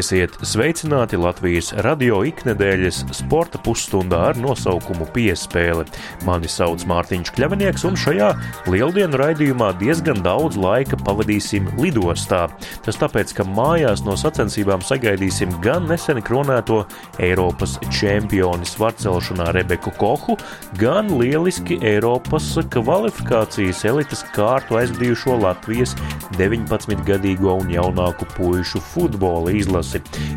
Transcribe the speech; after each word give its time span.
Esiet 0.00 0.32
sveicināti 0.46 1.18
Latvijas 1.20 1.74
radio 1.84 2.22
iknedēļas 2.24 3.02
sporta 3.18 3.58
pusstundā 3.60 4.20
ar 4.30 4.38
nosaukumu 4.40 5.04
Piespēle. 5.12 5.82
Mani 6.24 6.48
sauc 6.48 6.86
Mārtiņš 6.88 7.32
Kļavinieks, 7.36 7.84
un 7.84 7.98
šajā 8.00 8.30
lieldienu 8.70 9.18
raidījumā 9.20 9.74
diezgan 9.82 10.22
daudz 10.24 10.56
laika 10.56 10.96
pavadīsim 11.04 11.68
lidostā. 11.82 12.46
Tas 12.86 12.96
tāpēc, 13.02 13.34
ka 13.36 13.44
mājās 13.44 14.00
no 14.06 14.14
sacensībām 14.16 14.80
sagaidīsim 14.86 15.58
gan 15.60 15.90
nesen 15.90 16.22
kronēto 16.24 16.80
Eiropas 17.20 17.76
čempioni 17.92 18.64
svarcelšanā 18.70 19.50
Rebeku 19.58 19.92
Kohu, 20.00 20.38
gan 20.80 21.12
lieliski 21.20 21.76
Eiropas 21.92 22.48
kvalifikācijas 22.72 23.84
elites 23.92 24.24
kārtu 24.32 24.80
aizvadījušo 24.80 25.36
Latvijas 25.44 25.92
19-gadīgo 26.38 27.58
un 27.60 27.76
jaunāku 27.76 28.32
puišu 28.38 28.80
futbola 28.94 29.52
izlasi. 29.60 29.89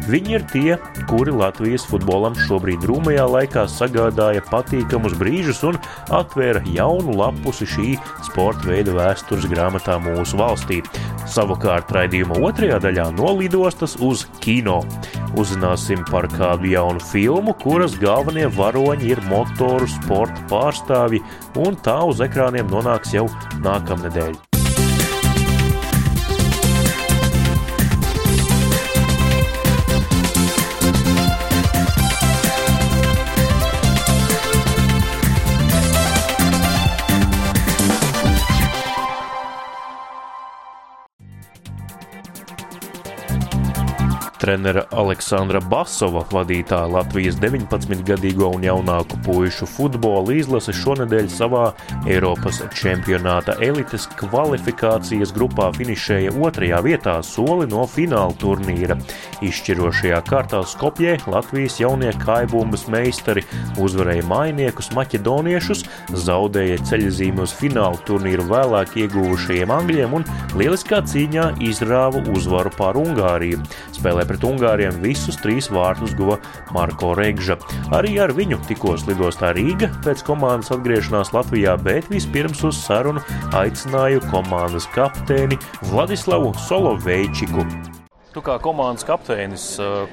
Viņi 0.09 0.37
ir 0.37 0.45
tie, 0.51 0.77
kuri 1.09 1.33
Latvijas 1.35 1.85
futbolam 1.89 2.35
šobrīd 2.47 2.81
drūmajā 2.83 3.25
laikā 3.29 3.65
sagādāja 3.71 4.43
patīkamus 4.49 5.15
brīžus 5.19 5.63
un 5.67 5.79
atvēra 6.13 6.63
jaunu 6.73 7.15
lapusi 7.19 7.67
šī 7.69 7.89
sporta 8.27 8.71
veida 8.71 8.95
vēstures 8.97 9.47
grāmatā 9.51 9.99
mūsu 10.03 10.39
valstī. 10.39 10.81
Savukārt 11.29 11.91
raidījuma 11.95 12.41
otrajā 12.43 12.79
daļā 12.83 13.09
no 13.17 13.33
lidostas 13.39 13.95
uz 14.01 14.25
kino. 14.43 14.81
Uzzināsim 15.39 16.03
par 16.11 16.27
kādu 16.35 16.69
jaunu 16.73 17.01
filmu, 17.11 17.55
kuras 17.63 17.97
galvenie 18.01 18.47
varoņi 18.53 19.13
ir 19.15 19.23
motoru 19.31 19.89
sporta 19.89 20.47
pārstāvji, 20.51 21.23
un 21.65 21.77
tā 21.85 21.99
uz 22.05 22.21
ekrāniem 22.21 22.69
nonāks 22.69 23.15
jau 23.17 23.29
nākamnedēļ. 23.65 24.52
Trenera 44.43 44.81
Aleksandra 44.91 45.61
Basova 45.71 46.25
vadītā 46.27 46.81
Latvijas 46.91 47.37
19-gadīgo 47.39 48.49
un 48.57 48.65
jaunāku 48.65 49.15
puišu 49.23 49.63
futbola 49.71 50.33
izlase 50.35 50.73
šonadēļ 50.75 51.29
savā 51.31 51.69
Eiropas 52.11 52.59
čempionāta 52.75 53.55
elites 53.63 54.09
kvalifikācijas 54.19 55.31
grupā 55.37 55.69
finišēja 55.77 56.33
otrajā 56.35 56.81
vietā 56.83 57.13
soli 57.23 57.69
no 57.71 57.85
fināla 57.87 58.35
turnīra. 58.41 58.97
Izšķirošajā 59.47 60.19
kārtā 60.27 60.59
Skopjē 60.67 61.15
Latvijas 61.31 61.79
jaunie 61.79 62.11
kaibumbas 62.25 62.83
meistari 62.91 63.45
uzvarēja 63.79 64.27
mainiekus 64.27 64.91
maķedoniešus, 64.97 65.85
zaudēja 66.25 66.81
ceļzīmi 66.91 67.45
uz 67.47 67.55
fināla 67.61 68.03
turnīru 68.03 68.49
vēlāk 68.51 68.99
ieguvušajiem 69.05 69.71
angļiem 69.79 70.19
un 70.19 70.27
lieliskā 70.59 70.99
cīņā 71.07 71.47
izrāva 71.71 72.27
uzvaru 72.35 72.75
pār 72.75 72.99
Ungāriju. 73.05 73.63
Spēlē 73.95 74.27
pret 74.33 74.45
Ungāriem 74.49 74.97
visus 75.03 75.37
trīs 75.37 75.69
vārtus 75.69 76.15
guva 76.17 76.39
Marko 76.73 77.13
Regža. 77.17 77.59
Arī 77.93 78.17
ar 78.23 78.33
viņu 78.33 78.57
tikos 78.65 79.05
lidostā 79.05 79.53
Rīga 79.53 79.91
pēc 80.01 80.23
komandas 80.25 80.73
atgriešanās 80.73 81.33
Latvijā, 81.35 81.75
bet 81.77 82.09
vispirms 82.09 82.63
uz 82.65 82.79
sarunu 82.81 83.21
aicināju 83.53 84.23
komandas 84.31 84.89
kapteini 84.95 85.59
Vladislavu 85.91 86.55
Soloveičiku. 86.65 87.67
Tu 88.33 88.41
kā 88.41 88.57
komandas 88.57 89.05
kapteinis, 89.05 89.67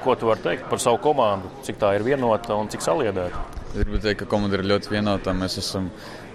ko 0.04 0.12
tu 0.20 0.28
vari 0.28 0.44
teikt 0.44 0.68
par 0.68 0.82
savu 0.82 1.00
komandu? 1.00 1.48
Cik 1.64 1.80
tā 1.80 1.94
ir 1.96 2.04
vienota 2.04 2.52
un 2.60 2.68
cik 2.68 2.84
saliedēta? 2.84 3.40
Es 3.70 3.78
gribu 3.78 4.02
teikt, 4.02 4.20
ka 4.20 4.28
komanda 4.28 4.58
ir 4.58 4.66
ļoti 4.68 4.92
vienota. 4.92 5.32
Mēs 5.32 5.56
esam 5.62 5.88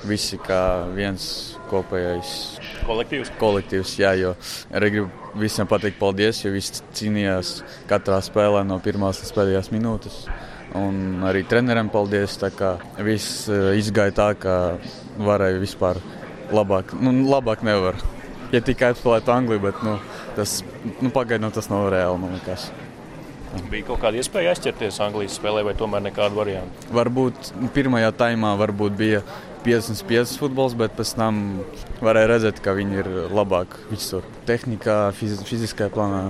visi 0.07 0.39
kā 0.41 0.61
viens 0.95 1.27
kopējais 1.69 2.31
kolektīvs. 2.85 3.31
kolektīvs 3.41 3.93
jā, 3.99 4.13
jo 4.19 4.33
arī 4.75 4.91
gribu 4.97 5.39
visiem 5.41 5.67
pateikt 5.69 5.99
paldies, 5.99 6.43
jo 6.45 6.53
visi 6.53 6.83
cīnījās 6.95 7.57
katrā 7.89 8.21
spēlē 8.23 8.63
no 8.67 8.79
pirmās 8.83 9.21
līdz 9.21 9.33
pēdējās 9.35 9.71
minūtes. 9.73 10.19
Un 10.75 11.23
arī 11.23 11.45
treneriem 11.47 11.89
paldies. 11.91 12.35
Viss 13.05 13.47
izgāja 13.79 14.15
tā, 14.15 14.29
ka 14.35 14.55
varēja 15.23 15.61
vispār 15.61 16.01
labāk. 16.51 16.91
Nu, 16.99 17.13
labāk 17.29 17.63
nevar. 17.63 17.99
Ja 18.53 18.61
tikai 18.63 18.91
apspēlēt 18.93 19.29
Angliju, 19.31 19.63
bet 19.63 19.79
nu, 19.85 19.95
tas 20.35 20.59
nu, 20.99 21.11
pagaidām 21.15 21.53
tas 21.55 21.71
nav 21.71 21.87
reāli. 21.93 22.19
Man 22.21 22.35
liekas. 22.35 22.67
Bija 23.71 23.87
kaut 23.87 24.01
kāda 24.03 24.19
iespēja 24.19 24.51
aizķerties 24.51 24.99
Anglijas 25.05 25.37
spēlē, 25.39 25.63
vai 25.63 25.73
tomēr 25.79 26.03
nekādu 26.09 26.35
variantu? 26.41 26.89
Varbūt 26.95 27.53
pirmajā 27.75 28.11
taimā 28.19 28.51
varbūt 28.59 28.97
bija 28.99 29.21
55 29.65 30.37
futbols, 30.37 30.75
bet 30.77 30.93
pēc 30.97 31.15
tam 31.17 31.39
varēja 32.05 32.29
redzēt, 32.35 32.61
ka 32.61 32.75
viņi 32.77 33.01
ir 33.01 33.09
labāk 33.33 33.79
visur. 33.89 34.25
Tehnikā, 34.45 35.09
fiz 35.17 35.39
fiziskajā 35.47 35.89
plānā 35.95 36.27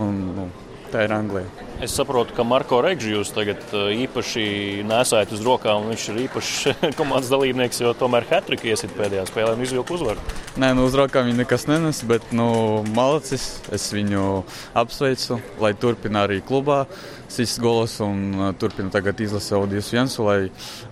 un 0.00 0.22
nu, 0.38 0.46
tā 0.92 1.04
ir 1.06 1.12
Anglija. 1.14 1.66
Es 1.84 1.92
saprotu, 1.94 2.34
ka 2.34 2.42
Marko 2.42 2.80
Reigžu 2.82 3.12
jūs 3.12 3.30
tagad 3.34 3.60
uh, 3.70 3.88
īpaši 3.94 4.82
nesājat 4.88 5.34
uz 5.36 5.44
rokām. 5.46 5.86
Viņš 5.92 6.06
ir 6.12 6.20
īpašs 6.24 6.54
komandas 6.98 7.30
dalībnieks, 7.30 7.82
jo 7.84 7.92
tomēr 7.98 8.26
Hatrika 8.30 8.66
iesit 8.70 8.94
pēdējā 8.98 9.28
spēlē 9.30 9.54
un 9.54 9.62
izvilka 9.62 9.94
uzvaru. 9.94 10.24
Nē, 10.58 10.72
nu 10.74 10.88
uz 10.88 10.96
rokām 10.98 11.28
viņa 11.28 11.42
nekas 11.44 11.68
nenes, 11.70 12.02
bet 12.08 12.32
nu, 12.34 12.48
malacis. 12.96 13.46
Es 13.74 13.86
viņu 13.94 14.42
apsveicu, 14.78 15.38
lai 15.62 15.74
turpina 15.78 16.26
arī 16.26 16.40
klubā 16.42 16.84
sist 17.28 17.60
golos 17.62 17.98
un 18.02 18.24
uh, 18.34 18.50
turpina 18.58 18.90
tagad 18.90 19.20
izlasīt 19.22 19.58
Audijas 19.58 19.92
Viensu, 19.92 20.24
lai 20.26 20.38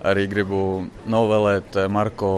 arī 0.07 0.27
gribu 0.31 0.61
novēlēt 1.09 1.81
uh, 1.81 1.89
Marko 1.91 2.31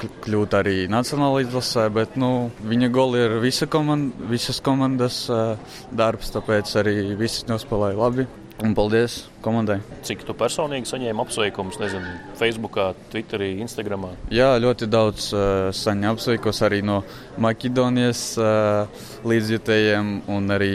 kļūt 0.00 0.56
arī 0.58 0.76
nacionālajā 0.92 1.48
izlasē, 1.48 1.86
bet 1.94 2.16
nu, 2.20 2.50
viņa 2.66 2.90
goli 2.94 3.22
ir 3.24 3.36
visa 3.42 3.68
komanda, 3.70 4.28
visas 4.30 4.62
komandas 4.64 5.22
uh, 5.32 5.54
darbs, 5.92 6.32
tāpēc 6.34 6.74
arī 6.82 6.98
visi 7.18 7.46
nospēlēja 7.50 8.00
labi. 8.00 8.26
Un 8.64 8.72
paldies 8.72 9.18
komandai. 9.44 9.82
Cik 10.08 10.22
tu 10.24 10.32
personīgi 10.32 10.88
saņēmi 10.88 11.20
apsveikumus, 11.20 11.76
nezinu, 11.76 12.14
Facebook, 12.40 12.78
Twitterī, 13.12 13.50
Instagram? 13.60 14.06
Jā, 14.32 14.54
ļoti 14.62 14.88
daudz 14.88 15.26
uh, 15.36 15.68
saņēmu 15.76 16.16
apsveikumus 16.16 16.62
arī 16.64 16.80
no 16.80 17.02
Maķedonijas 17.44 18.22
uh, 18.40 19.02
līdzjutējiem 19.28 20.14
un 20.32 20.56
arī 20.56 20.72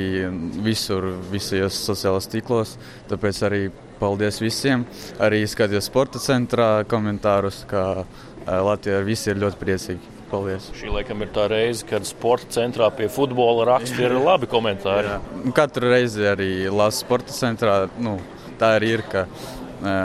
visur, 0.61 1.09
visos 1.33 1.81
sociālajos 1.89 2.29
tīklos. 2.35 2.75
Tāpēc 3.09 3.41
arī 3.49 3.63
paldies 4.01 4.37
visiem. 4.41 4.85
Arī 5.21 5.41
skatījos 5.49 5.89
sporta 5.89 6.21
centrā 6.21 6.83
komentārus, 6.89 7.63
ka 7.69 8.03
Latvijā 8.47 9.01
visi 9.05 9.31
ir 9.31 9.39
ļoti 9.41 9.61
priecīgi. 9.61 10.17
Paldies. 10.31 10.69
Šī 10.79 10.87
laikam 10.93 11.25
ir 11.25 11.31
tā 11.35 11.43
reize, 11.51 11.83
kad 11.87 12.05
sporta 12.07 12.47
centrā 12.55 12.87
pie 12.95 13.09
futbola 13.11 13.65
raksta 13.73 14.05
ir 14.05 14.15
labi 14.15 14.47
komentāri. 14.47 15.11
Jā. 15.11 15.49
Katru 15.57 15.91
reizi 15.91 16.23
arī 16.29 16.51
lasu 16.71 17.03
sporta 17.03 17.35
centrā. 17.35 17.75
Nu, 17.99 18.15
tā 18.61 18.77
arī 18.77 18.93
ir, 18.95 19.03
ka 19.11 19.25
e, 19.27 19.97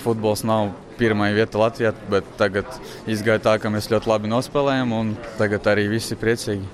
futbols 0.00 0.46
nav 0.48 0.72
pirmā 0.98 1.28
vieta 1.36 1.60
Latvijā, 1.60 1.92
bet 2.08 2.32
tagad 2.40 2.80
izgāja 3.10 3.44
tā, 3.44 3.58
ka 3.60 3.68
mēs 3.74 3.90
ļoti 3.92 4.08
labi 4.08 4.32
nospēlējam 4.32 4.96
un 4.96 5.12
tagad 5.36 5.68
arī 5.68 5.84
visi 5.92 6.16
priecīgi 6.18 6.64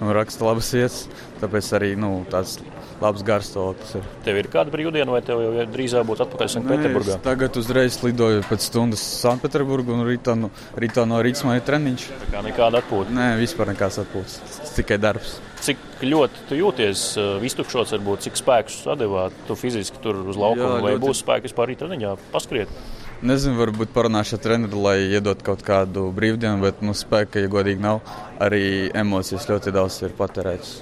un 0.00 0.14
raksta 0.16 0.48
labas 0.48 0.72
vietas. 0.74 1.04
Tāpēc 1.42 1.70
arī 1.76 1.92
nu, 2.00 2.22
tāds 2.32 2.56
labs 3.02 3.24
garstāvoklis. 3.26 4.06
Tev 4.26 4.38
ir 4.40 4.48
kāda 4.52 4.72
brīvdiena, 4.72 5.10
vai 5.14 5.20
tev 5.24 5.42
jau 5.42 5.66
drīzāk 5.72 6.06
būtu 6.08 6.24
atpakaļ 6.26 6.50
Sanktpēterburgā? 6.54 7.18
Tagad 7.24 7.58
uzreiz 7.60 7.98
lidoju 8.04 8.44
pēc 8.48 8.68
stundas 8.68 9.04
Sanktpēterburgā 9.22 9.94
un 9.96 10.04
rītā 10.08 10.34
no, 10.38 10.50
rītā 10.78 11.06
no 11.08 11.20
Rīgas 11.24 11.44
man 11.46 11.58
ir 11.58 11.66
treniņš. 11.66 12.08
Tā 12.24 12.30
kā 12.34 12.44
nekāda 12.46 12.82
atpūta? 12.82 13.14
Nē, 13.14 13.28
vispār 13.40 13.72
nekāds 13.72 14.00
atpūtas. 14.02 14.60
Tikai 14.76 15.00
darbs. 15.02 15.38
Cik 15.64 16.04
ļoti 16.06 16.58
jūties 16.60 17.04
uh, 17.18 17.46
iztukšots, 17.46 17.96
varbūt 17.96 18.28
cik 18.28 18.38
spēkus 18.38 18.82
sadevāt 18.84 19.34
tu 19.48 19.58
fiziski 19.58 19.98
tur 20.02 20.20
uz 20.30 20.38
laukuma, 20.38 20.78
vai 20.84 20.94
ļoti... 20.94 21.02
būs 21.06 21.22
spēki 21.24 21.50
vispār 21.50 21.72
rītā 21.72 21.86
treniņā 21.86 22.14
paskriet? 22.34 22.70
Nezinu, 23.18 23.58
varbūt 23.58 23.90
parunāšu 23.90 24.36
ar 24.36 24.42
treneru, 24.44 24.78
lai 24.84 25.00
iedot 25.10 25.42
kaut 25.42 25.64
kādu 25.66 26.04
brīvdienu, 26.14 26.62
bet 26.62 26.84
nu, 26.86 26.94
spēka, 26.94 27.42
ja 27.42 27.50
godīgi 27.50 27.82
nav, 27.82 27.98
arī 28.38 28.62
emocijas 28.94 29.48
ļoti 29.50 29.74
daudz 29.74 29.98
ir 30.06 30.14
patērētas 30.20 30.76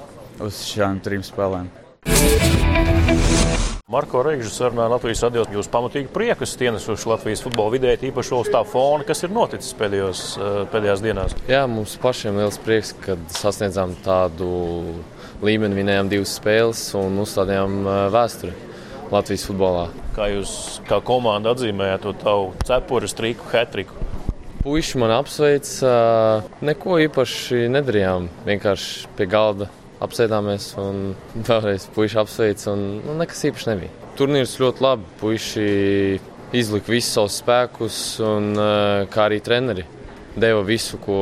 uz 0.45 0.61
šām 0.69 1.01
trim 1.01 1.25
spēlēm. 1.25 1.73
Marko 3.97 4.21
Reigžu 4.27 4.51
sarunā 4.53 4.91
Latvijas 4.93 5.23
radio 5.25 5.45
jūs 5.49 5.71
pamatīgi 5.73 6.11
prieku 6.13 6.45
stienesuši 6.45 7.07
Latvijas 7.09 7.41
futbola 7.41 7.73
vidē, 7.73 7.95
īpaši 8.09 8.35
uz 8.37 8.51
tā 8.53 8.61
fona, 8.69 9.07
kas 9.09 9.25
ir 9.25 9.31
noticis 9.33 9.73
pēdējos, 9.79 10.23
eh, 10.37 10.57
pēdējās 10.73 11.05
dienās. 11.05 11.37
Jā, 11.49 11.63
mums 11.71 11.95
pašiem 12.03 12.37
liels 12.37 12.59
prieks, 12.61 12.91
kad 13.07 13.23
sasniedzām 13.33 13.95
tādu 14.05 14.51
līmeni, 15.41 15.79
vinējām 15.79 16.11
divas 16.13 16.35
spēles 16.37 16.83
un 16.99 17.23
uzstādījām 17.25 17.79
eh, 17.87 18.03
vēsturi 18.13 18.53
Latvijas 19.15 19.47
futbolā. 19.49 19.87
Kā 20.19 20.29
jūs 20.35 20.53
kā 20.91 21.01
komanda 21.01 21.55
atzīmējat 21.57 22.05
to 22.05 22.13
tavu 22.21 22.53
cepuri, 22.69 23.09
strīku, 23.09 23.49
hetriku? 23.55 23.97
Puiši 24.67 24.99
man 24.99 25.17
apsveic, 25.23 25.73
eh, 25.87 26.53
neko 26.69 27.01
īpaši 27.07 27.65
nedarījām. 27.71 28.29
Vienkārši 28.51 29.15
pie 29.17 29.31
galda 29.31 29.71
apsēdāmies 30.05 30.71
un 30.81 31.03
vēlreiz 31.47 31.89
puiši 31.95 32.21
apsveic. 32.23 32.65
Un, 32.73 32.87
nu, 33.05 33.17
nekas 33.21 33.45
īpaši 33.49 33.71
nebija. 33.73 34.09
Turnīrs 34.19 34.57
ļoti 34.61 34.85
labi. 34.85 35.11
Puiši 35.21 35.67
izlika 36.57 36.93
visus 36.93 37.17
savus 37.17 37.41
spēkus, 37.43 38.01
un 38.25 38.53
kā 39.13 39.27
arī 39.27 39.41
treneri 39.45 39.87
deva 40.37 40.61
visu, 40.69 41.01
ko, 41.01 41.19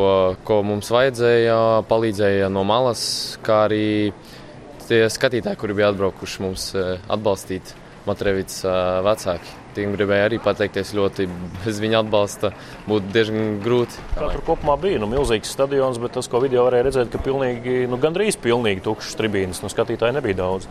ko 0.46 0.60
mums 0.66 0.90
vajadzēja, 0.90 1.58
palīdzēja 1.90 2.50
no 2.52 2.64
malas, 2.66 3.04
kā 3.46 3.64
arī 3.68 3.86
tie 4.88 5.04
skatītāji, 5.10 5.60
kuri 5.60 5.78
bija 5.78 5.92
atbraukuši 5.94 6.44
mums 6.44 6.70
atbalstīt 6.74 7.76
Matrevits 8.08 8.64
vecāki. 9.06 9.63
Tiem 9.74 9.94
gribēja 9.96 10.28
arī 10.28 10.38
pateikties 10.42 10.92
ļoti. 10.94 11.26
Bez 11.64 11.80
viņa 11.82 12.04
atbalsta 12.04 12.52
būtu 12.86 13.10
diezgan 13.14 13.56
grūti. 13.64 14.02
Kā 14.14 14.28
tur 14.30 14.44
kopumā 14.46 14.76
bija 14.80 15.00
nu, 15.02 15.08
milzīgs 15.10 15.50
stadions, 15.54 15.98
bet 16.02 16.14
tas, 16.14 16.30
ko 16.30 16.42
video 16.44 16.66
varēja 16.68 16.88
redzēt, 16.88 17.10
ka 17.12 17.22
pilnīgi, 17.24 17.84
nu, 17.90 17.98
gandrīz 18.02 18.38
pilnīgi 18.40 18.84
tukšas 18.86 19.18
tribīnes. 19.18 19.64
Nu, 19.64 19.72
skatītāji 19.72 20.14
nebija 20.18 20.44
daudz. 20.44 20.68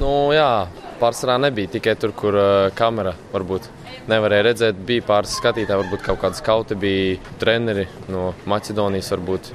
Nu, 0.00 0.32
jā, 0.32 0.66
pārsvarā 1.00 1.36
nebija 1.42 1.74
tikai 1.74 1.94
tur, 2.00 2.14
kur 2.16 2.38
uh, 2.38 2.68
kamera 2.74 3.12
varbūt 3.32 3.68
nevarēja 4.10 4.46
redzēt. 4.48 4.80
Bija 4.88 5.04
pāris 5.06 5.36
skatītāji, 5.38 5.84
varbūt 5.84 6.06
kaut 6.06 6.22
kāda 6.22 6.38
skauti, 6.38 6.78
bija 6.78 7.34
treneri 7.42 7.86
no 8.10 8.32
Maķedonijas. 8.50 9.12
Varbūt. 9.14 9.52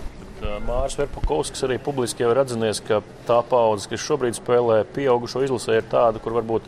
Mārcis 0.67 0.99
Verpakovskis 1.01 1.65
arī 1.65 1.79
publiski 1.81 2.21
jau 2.23 2.29
ir 2.29 2.39
atzinies, 2.43 2.79
ka 2.85 3.01
tā 3.27 3.39
paudze, 3.49 3.89
kas 3.89 4.03
šobrīd 4.03 4.37
spēlē 4.37 4.83
pieaugušo 4.93 5.41
izlasē, 5.45 5.79
ir 5.79 5.89
tāda, 5.89 6.21
kur 6.21 6.35
varbūt 6.37 6.67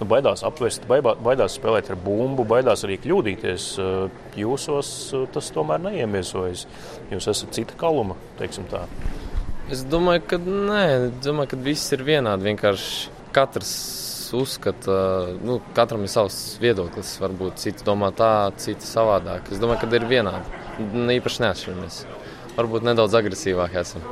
nu, 0.00 0.08
baidās 0.08 0.44
apvest, 0.46 0.86
baidās 0.88 1.56
spēlēt 1.58 1.90
ar 1.92 2.00
bumbu, 2.00 2.44
baidās 2.48 2.84
arī 2.86 2.98
kļūdīties. 3.02 3.68
Jūsos 4.40 4.90
tas 5.34 5.52
tomēr 5.54 5.82
neiemiesojas. 5.88 6.66
Jūs 7.12 7.30
esat 7.32 7.54
cita 7.56 7.78
kaluma, 7.80 8.18
teiksim 8.40 8.68
tā. 8.70 8.84
Es 9.72 9.82
domāju, 9.90 10.22
ka 10.30 10.38
nē, 10.42 10.86
domāju, 11.24 11.54
ka 11.54 11.60
viss 11.64 11.94
ir 11.96 12.04
vienādi. 12.06 12.46
Vienkārši 12.52 13.14
katrs 13.34 13.72
uzskata, 14.36 14.98
nu, 15.42 15.58
katram 15.74 16.04
ir 16.06 16.12
savs 16.12 16.38
viedoklis. 16.62 17.16
Varbūt 17.22 17.58
citi 17.62 17.86
domā 17.86 18.12
tā, 18.14 18.50
citi 18.62 18.86
savādāk. 18.86 19.50
Es 19.50 19.62
domāju, 19.62 19.82
ka 19.82 19.90
ir 19.98 20.06
vienādi. 20.10 20.62
Īpaši 21.16 21.42
neatšķiramies. 21.46 22.00
Varbūt 22.56 22.86
nedaudz 22.86 23.16
agresīvāk 23.18 23.74
esam. 23.82 24.04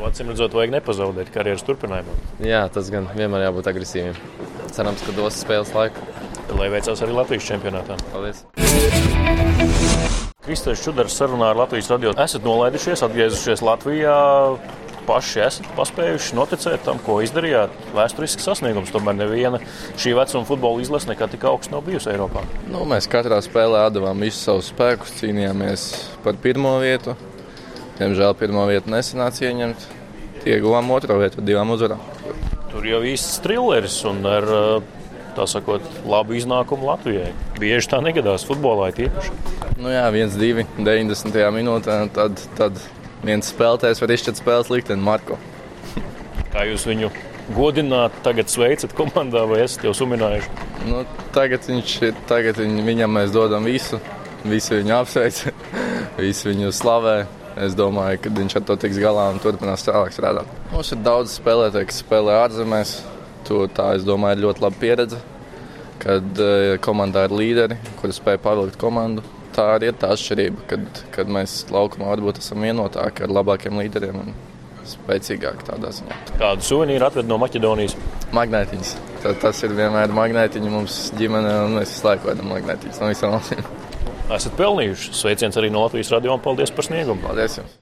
Acīm 0.00 0.30
redzot, 0.32 0.54
vajag 0.56 0.72
nepazaudēt 0.72 1.28
karjeras 1.34 1.62
turpinājumā. 1.66 2.14
Jā, 2.42 2.64
tas 2.72 2.88
gan 2.92 3.08
vienmēr 3.12 3.44
jābūt 3.46 3.68
agresīviem. 3.70 4.16
Cerams, 4.72 5.04
ka 5.04 5.14
dos 5.16 5.36
spēles 5.42 5.72
laiku. 5.76 6.02
Lai 6.56 6.70
veicās 6.72 7.02
arī 7.04 7.14
Latvijas 7.14 7.46
čempionātā. 7.46 7.98
Paldies! 8.10 8.42
Kristēns 10.40 10.82
Čudars 10.82 11.14
sarunā 11.14 11.52
ar 11.52 11.60
Latvijas 11.60 11.90
radio. 11.92 12.14
Esat 12.18 12.46
nolaidušies, 12.48 13.04
atgriezušies 13.06 13.62
Latvijā. 13.62 14.16
Paši 15.06 15.42
esat 15.44 15.68
paspējuši 15.76 16.36
noticēt 16.38 16.82
tam, 16.86 16.98
ko 17.04 17.20
izdarījāt. 17.24 17.74
Vēsturisks 17.96 18.46
sasniegums. 18.46 18.90
Tomēr 18.94 19.18
neviena 19.20 19.60
šī 20.00 20.16
vecuma 20.18 20.48
futbola 20.48 20.82
izlase 20.82 21.10
nekad 21.12 21.34
tik 21.34 21.46
augsts 21.50 21.72
nav 21.72 21.84
bijusi 21.86 22.12
Eiropā. 22.14 22.44
Nu, 22.70 22.82
mēs 22.88 23.08
katrā 23.10 23.40
spēlē 23.44 23.86
atdevām 23.88 24.22
visus 24.26 24.42
savus 24.48 24.70
spēkus, 24.72 25.16
cīnījāmies 25.20 25.90
par 26.24 26.38
pirmo 26.40 26.78
vietu. 26.82 27.16
Diemžēl 28.00 28.32
pirmo 28.40 28.64
vietu 28.64 28.88
nesanāca 28.94 29.44
ieņemt. 29.44 29.82
Ieguvām 30.48 30.88
otro 30.94 31.18
vietu 31.20 31.42
ar 31.42 31.44
divām 31.44 31.74
uzvarām. 31.74 32.00
Tur 32.70 32.86
jau 32.88 33.02
īsts 33.04 33.42
trilleris 33.44 33.98
un 34.08 34.22
ar 34.24 34.46
tā 35.36 35.46
sakot, 35.48 35.84
labu 36.08 36.36
iznākumu 36.38 36.88
Latvijai. 36.88 37.30
Bieži 37.60 37.90
tā 37.92 38.00
negadās 38.04 38.46
futbolā 38.48 38.90
tieši. 38.96 39.34
Nu 39.80 39.92
jā, 39.92 40.06
viens, 40.14 40.36
divi, 40.40 40.64
90. 40.78 41.36
minūtē. 41.56 41.98
Tad, 42.16 42.40
tad 42.58 42.80
viens 43.24 43.50
spēlētājs 43.52 44.00
var 44.02 44.14
izšķirt 44.16 44.40
spēles 44.40 44.72
likteni 44.72 45.04
Marko. 45.04 45.38
Kā 46.54 46.64
jūs 46.68 46.86
viņu 46.88 47.10
godināt, 47.56 48.16
tagad 48.24 48.48
sveicat 48.52 48.94
komandā 48.96 49.44
vai 49.50 49.62
esat 49.64 49.84
jau 49.88 49.94
suminājuši? 49.96 50.68
Nu, 50.88 51.04
tagad 51.36 51.68
viņš, 51.68 51.98
tagad 52.30 52.60
viņ, 52.62 52.80
viņam 52.86 53.18
mēs 53.18 53.34
dodam 53.34 53.68
visu. 53.68 54.00
Visi 54.40 54.78
viņu 54.78 54.96
apsveic, 55.02 55.42
visi 56.24 56.48
viņu 56.48 56.72
slavē. 56.72 57.18
Es 57.58 57.74
domāju, 57.74 58.20
ka 58.22 58.30
viņš 58.34 58.56
ar 58.60 58.64
to 58.68 58.76
tiks 58.84 59.00
galā 59.02 59.26
un 59.32 59.40
turpinās 59.42 59.82
tālāk 59.86 60.14
strādāt. 60.14 60.50
Mums 60.70 60.92
ir 60.94 61.00
daudz 61.02 61.34
spēlētāju, 61.40 61.88
kas 61.90 62.02
spēlē 62.04 62.36
ārzemēs. 62.44 62.94
To, 63.48 63.64
tā, 63.74 63.94
es 63.98 64.04
domāju, 64.06 64.36
ir 64.36 64.44
ļoti 64.44 64.62
laba 64.62 64.78
pieredze, 64.78 65.18
kad 66.02 66.42
uh, 66.44 66.76
komandā 66.84 67.24
ir 67.26 67.34
līderi, 67.34 67.78
kuri 67.98 68.14
spēj 68.14 68.38
pavilkt 68.44 68.78
komandu. 68.80 69.24
Tā 69.56 69.64
arī 69.74 69.90
ir 69.90 69.98
tā 69.98 70.12
atšķirība, 70.14 70.68
kad, 70.70 71.02
kad 71.16 71.32
mēs 71.32 71.64
laukumā 71.72 72.12
varbūt 72.12 72.38
esam 72.38 72.62
vienotāki 72.62 73.26
ar 73.26 73.34
labākiem 73.40 73.80
līderiem 73.82 74.20
un 74.20 74.30
spēcīgāki 74.86 75.66
tādā 75.66 75.90
ziņā. 75.96 76.20
Kādu 76.38 76.68
suvenīru 76.68 77.08
atved 77.08 77.28
no 77.30 77.40
Maķedonijas? 77.42 77.98
Magnētiņas. 78.36 78.94
Tas 79.42 79.66
ir 79.66 79.74
vienmēr 79.76 80.14
magnētiņa 80.16 80.72
mums 80.72 81.02
ģimenē, 81.18 81.58
un 81.66 81.78
mēs 81.80 81.96
visu 81.96 82.08
laiku 82.12 82.30
vedam 82.30 82.54
magnētiņas 82.54 83.02
no 83.02 83.10
visām 83.12 83.36
valstīm 83.36 83.79
esat 84.36 84.56
pelnījuši. 84.58 85.14
Sveiciens 85.16 85.58
arī 85.60 85.72
no 85.72 85.84
Latvijas 85.86 86.12
radio 86.14 86.36
un 86.36 86.44
paldies 86.44 86.72
par 86.74 86.86
sniegumu. 86.86 87.22
Paldies! 87.24 87.60
Jums. 87.60 87.78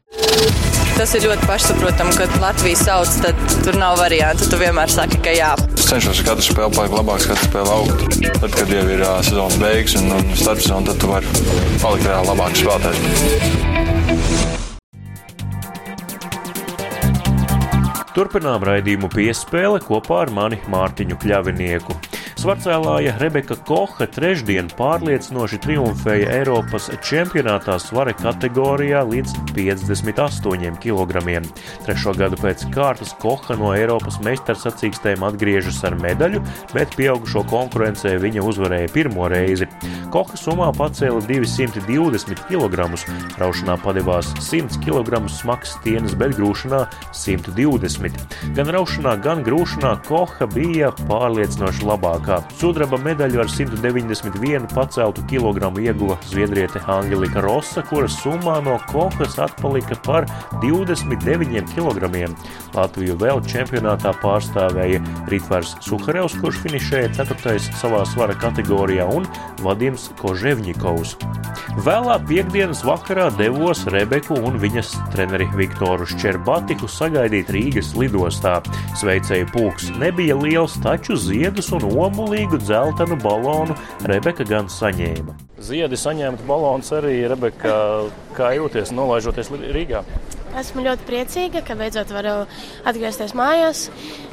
Tas 0.98 1.12
ir 1.14 1.28
ļoti 1.28 1.46
pašsaprotami, 1.46 2.14
kad 2.18 2.32
Latvijas 2.42 2.80
sauc, 2.88 3.12
tad 3.22 3.38
tur 3.62 3.78
nav 3.78 4.00
variantu. 4.00 4.48
Tu 4.50 4.58
vienmēr 4.58 4.90
saki, 4.90 5.20
ka 5.22 5.30
jā. 5.30 5.52
Es 5.76 5.86
cenšos 5.86 6.24
katru 6.26 6.42
spēli 6.42 6.74
palikt 6.74 6.96
labāks, 6.98 7.28
katru 7.30 7.46
spēli 7.52 7.70
augt. 7.76 8.18
Tad, 8.42 8.50
kad 8.56 8.74
jau 8.74 8.84
ir 8.96 9.06
uh, 9.06 9.14
sezonas 9.22 9.60
beigas 9.62 9.94
un, 10.02 10.10
un 10.18 10.34
starpsezona, 10.34 10.90
tad 10.90 10.98
tu 10.98 11.14
vari 11.14 11.48
palikt 11.84 12.10
vēl 12.10 12.30
labāks 12.32 12.64
spēlētājs. 12.66 14.47
Turpinām 18.18 18.64
raidījumu 18.66 19.06
piespēle 19.12 19.78
kopā 19.78 20.24
ar 20.24 20.32
mani 20.34 20.56
Mārtiņu 20.72 21.20
Kļavinieku. 21.22 21.94
Svarcēlāja 22.38 23.16
Rebeka 23.18 23.56
Koha 23.66 24.06
trešdien 24.14 24.68
pārliecinoši 24.78 25.58
triumfēja 25.62 26.28
Eiropas 26.36 26.88
čempionātā 27.02 27.74
svara 27.82 28.12
kategorijā 28.14 29.00
līdz 29.06 29.32
58 29.54 30.78
kg. 30.82 31.42
Trešo 31.86 32.14
gadu 32.18 32.38
pēc 32.38 32.62
kārtas 32.74 33.10
Koha 33.22 33.54
no 33.58 33.72
Eiropas 33.74 34.20
meistarsacīkstēm 34.26 35.22
atgriežas 35.26 35.78
ar 35.86 35.98
medaļu, 35.98 36.42
bet 36.74 36.94
pieaugušo 36.98 37.42
konkurencē 37.50 38.14
viņa 38.22 38.46
uzvarēja 38.50 38.92
pirmo 38.94 39.26
reizi. 39.30 39.66
Koha 40.14 40.38
summā 40.38 40.70
pacēla 40.78 41.22
220 41.26 42.46
kg, 42.46 42.86
raušanā 43.42 43.78
padevās 43.82 44.30
100 44.46 44.78
kg 44.86 45.24
smags 45.26 45.74
stienas, 45.80 46.14
bet 46.18 46.38
grūšanā 46.38 46.86
120. 47.10 48.07
Gan 48.56 48.70
raušanā, 48.74 49.16
gan 49.24 49.42
grūšanā 49.46 49.96
Koha 50.06 50.46
bija 50.54 50.92
pārliecinoši 51.08 51.88
labāka 51.88 52.28
kā 52.28 52.38
sudraba 52.58 52.98
medaļu 53.00 53.40
ar 53.40 53.48
191 53.48 54.68
paceltu 54.74 55.22
kilogramu 55.30 55.80
ieguva 55.86 56.18
zviedriete 56.28 56.82
Angelika 56.92 57.40
Rosa, 57.44 57.82
kuras 57.88 58.18
summā 58.20 58.58
no 58.66 58.76
Kohas 58.90 59.38
atpalika 59.40 59.96
par 60.04 60.26
29 60.64 61.72
kg. 61.72 62.10
Latviju 62.76 63.16
vēl 63.22 63.40
čempionātā 63.48 64.12
pārstāvēja 64.22 65.00
Ritvars 65.32 65.76
Suharevs, 65.84 66.36
kurš 66.42 66.60
finišēja 66.66 67.14
4. 67.16 67.56
savā 67.80 68.04
svara 68.08 68.36
kategorijā, 68.38 69.08
un 69.08 69.28
Vadims 69.64 70.10
Koževņikovs. 70.20 71.16
Vēlā 71.86 72.18
piekdienas 72.28 72.82
vakarā 72.86 73.28
devos 73.38 73.84
Rebeku 73.92 74.36
un 74.44 74.58
viņas 74.60 74.96
treneri 75.14 75.46
Viktoru 75.56 76.06
Šķerbatiku 76.10 76.90
sagaidīt 76.90 77.52
Rīgas 77.54 77.94
lidostā. 77.98 78.58
Sveicēju 78.98 79.50
pulks 79.54 79.90
nebija 79.98 80.36
liels, 80.38 80.78
taču 80.84 81.16
ziedus 81.18 81.72
un 81.76 81.88
omu 81.88 82.06
Omulīgu 82.08 82.58
dzeltenu 82.58 83.14
balonu 83.22 83.76
Rebeka 84.10 84.44
gan 84.48 84.66
saņēma. 84.72 85.36
Ziedi 85.62 85.96
saņemt 85.98 86.42
balons 86.48 86.90
arī 86.94 87.20
Rebeka, 87.30 87.76
kā 88.34 88.50
jūties 88.56 88.90
nolaižoties 88.94 89.52
Rīgā? 89.54 90.02
Esmu 90.56 90.82
ļoti 90.86 91.04
priecīga, 91.08 91.60
ka 91.66 91.76
beidzot 91.78 92.08
varu 92.14 92.34
atgriezties 92.88 93.34
mājās, 93.36 93.84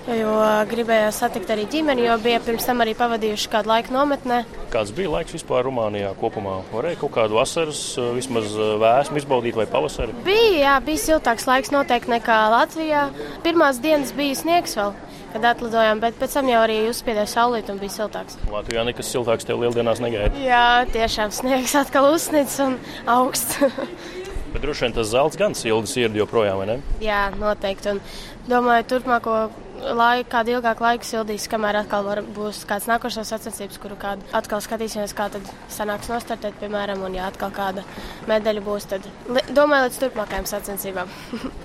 jo 0.07 0.35
gribēju 0.71 1.11
satikt 1.15 1.51
arī 1.53 1.65
ģimeni, 1.71 2.05
jo 2.07 2.15
bija 2.23 2.39
pirms 2.45 2.67
tam 2.67 2.83
arī 2.85 2.95
pavadījuši 2.97 3.51
kādu 3.51 3.71
laiku 3.73 3.95
nometnē. 3.95 4.43
Kāds 4.73 4.93
bija 4.95 5.11
laiks 5.17 5.35
vispār 5.35 5.67
Rumānijā 5.67 6.13
kopumā? 6.21 6.61
Varēja 6.71 7.01
kaut 7.03 7.15
kādu 7.17 7.39
vasaras, 7.39 7.81
vismaz 8.15 8.55
vēsmu 8.55 9.21
izbaudīt 9.21 9.59
vai 9.59 9.67
pavasari? 9.69 10.15
Bija, 10.25 10.55
jā, 10.61 10.77
bija 10.87 11.03
siltāks 11.03 11.49
laiks 11.49 11.73
noteikti 11.75 12.15
nekā 12.15 12.39
Latvijā. 12.55 13.09
Pirmās 13.45 13.83
dienas 13.83 14.15
bija 14.15 14.39
sniegs 14.39 14.79
vēl 14.79 14.95
kad 15.35 15.49
atlidojām, 15.49 15.99
bet 15.99 16.15
pēc 16.15 16.37
tam 16.37 16.47
jau 16.47 16.61
arī 16.63 16.77
uzspiedēja 16.87 17.27
saulīt 17.27 17.67
un 17.67 17.79
bija 17.81 17.91
siltāks. 17.91 18.37
Latvijā 18.47 18.85
nekas 18.87 19.09
siltāks 19.11 19.47
tev 19.47 19.59
lieldienās 19.59 19.99
negaida. 19.99 20.31
Jā, 20.39 20.85
tiešām 20.93 21.33
sniegs 21.35 21.75
atkal 21.75 22.07
uzsnits 22.13 22.55
un 22.63 22.77
augsts. 23.03 23.59
bet 24.55 24.63
droši 24.63 24.85
vien 24.85 24.95
tas 24.95 25.11
zelts 25.11 25.37
gan 25.39 25.55
sildi 25.57 25.91
sirdi 25.91 26.21
joprojām, 26.21 26.61
vai 26.61 26.67
ne? 26.69 26.79
Jā, 27.03 27.27
noteikti. 27.35 27.91
Un 27.91 28.01
domāju, 28.47 28.85
turpmāko 28.93 29.35
laiku, 29.83 30.29
kādu 30.31 30.55
ilgāku 30.55 30.85
laiku 30.85 31.07
sildīs, 31.07 31.49
kamēr 31.51 31.81
atkal 31.81 32.05
var, 32.07 32.21
būs 32.35 32.63
kāds 32.69 32.87
nākošais 32.89 33.33
sacensības, 33.33 33.79
kuru 33.83 33.97
kādu 33.99 34.25
atkal 34.37 34.63
skatīsimies, 34.63 35.13
kā 35.17 35.27
tad 35.33 35.49
sanāks 35.73 36.09
nostartēt, 36.11 36.55
piemēram, 36.61 37.03
un 37.05 37.17
ja 37.17 37.27
atkal 37.29 37.51
kāda 37.55 37.83
medaļa 38.31 38.63
būs, 38.65 38.87
tad 38.93 39.09
domāju 39.51 39.89
līdz 39.89 40.01
turpmākajām 40.05 40.47
sacensībām. 40.49 41.11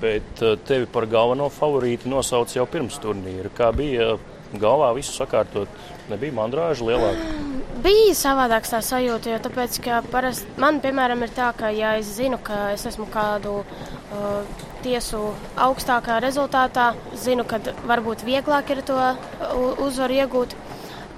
Bet 0.00 0.44
uh, 0.44 0.56
tevi 0.64 0.86
par 0.88 1.04
galveno 1.10 1.50
favorīti 1.52 2.08
nosauca 2.08 2.56
jau 2.56 2.64
pirms 2.68 2.96
turnīra. 3.02 3.50
Kā 3.52 3.68
bija 3.76 4.14
galvā 4.60 4.94
visu 4.96 5.12
sakārtot? 5.12 5.68
Nebija 6.12 6.36
mandrāža 6.36 6.88
lielāka. 6.88 7.26
Bija 7.80 8.14
savādāks 8.18 8.72
tā 8.74 8.80
sajūta, 8.84 9.30
jo 9.32 9.38
tāpēc, 9.40 9.76
ka 9.84 10.00
parasti 10.12 10.60
man, 10.60 10.80
piemēram, 10.84 11.22
ir 11.24 11.30
tā, 11.32 11.46
ka, 11.56 11.70
ja 11.72 11.94
es 12.00 12.10
zinu, 12.18 12.36
ka 12.44 12.72
es 12.74 12.84
esmu 12.90 13.06
kādu 13.12 13.60
uh, 13.62 14.64
tiesu 14.84 15.20
augstākā 15.68 16.18
rezultātā, 16.20 16.90
zinu, 17.16 17.46
ka 17.48 17.60
varbūt 17.88 18.26
vieglāk 18.26 18.74
ir 18.74 18.82
to 18.90 18.98
uzvaru 19.86 20.18
iegūt, 20.18 20.56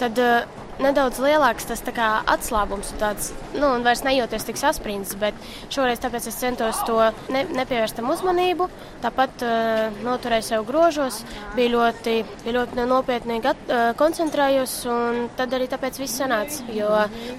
tad 0.03 0.23
uh, 0.23 0.62
nedaudz 0.83 1.21
lielāks 1.23 1.67
tas 1.69 1.83
atslābums, 1.83 2.93
un 2.93 3.01
tāds, 3.01 3.31
nu, 3.55 3.67
un 3.69 3.85
vairs 3.87 4.03
nejūties 4.07 4.47
tik 4.49 4.59
saspringts. 4.61 5.15
Bet 5.21 5.37
šoreiz 5.73 6.01
tāpēc 6.03 6.29
es 6.29 6.39
centos 6.41 6.81
to 6.89 6.99
ne, 7.33 7.45
nepievērst 7.57 7.99
tam 7.99 8.11
uzmanību. 8.13 8.69
Tāpat 9.03 9.45
uh, 9.47 10.03
noturēju 10.05 10.47
sev 10.47 10.67
grožos, 10.69 11.23
bija 11.57 11.73
ļoti, 11.77 12.17
bija 12.45 12.57
ļoti 12.59 12.87
nopietni 12.91 13.41
gat, 13.45 13.63
uh, 13.69 13.93
koncentrējos, 13.99 14.77
un 14.91 15.25
tad 15.39 15.55
arī 15.57 15.69
tāpēc 15.73 16.03
viss 16.03 16.21
sanāca. 16.21 16.67
Jo 16.73 16.91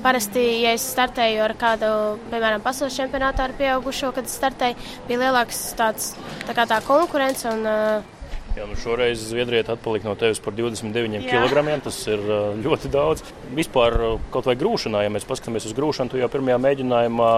parasti, 0.03 0.43
ja 0.63 0.73
es 0.77 0.87
startēju 0.93 1.43
ar 1.45 1.55
kādu, 1.59 1.91
piemēram, 2.31 2.63
pasaules 2.65 2.97
čempionātā 2.97 3.47
ar 3.47 3.55
pieaugušo, 3.59 4.13
kad 4.15 4.31
startēju, 4.31 4.91
bija 5.09 5.25
lielāks 5.27 5.65
tāds 5.79 6.13
tā, 6.47 6.57
tā 6.57 6.83
konkurence. 6.87 7.47
Un, 7.49 7.67
uh, 7.67 8.11
Jā, 8.53 8.67
nu 8.69 8.75
šoreiz 8.77 9.17
Zviedrija 9.17 9.63
atpalika 9.73 10.05
no 10.05 10.13
tevis 10.13 10.37
par 10.37 10.53
29 10.53 11.23
kg. 11.25 11.61
Tas 11.81 11.95
ir 12.05 12.21
ļoti 12.61 12.91
daudz. 12.93 13.23
Vispār 13.57 13.95
kaut 14.33 14.45
vai 14.45 14.53
grūšanā, 14.59 15.01
ja 15.01 15.09
mēs 15.13 15.25
paskatāmies 15.25 15.65
uz 15.65 15.73
grūšanu, 15.73 16.13
tu 16.13 16.19
jau 16.21 16.29
pirmajā 16.29 16.59
mēģinājumā 16.61 17.31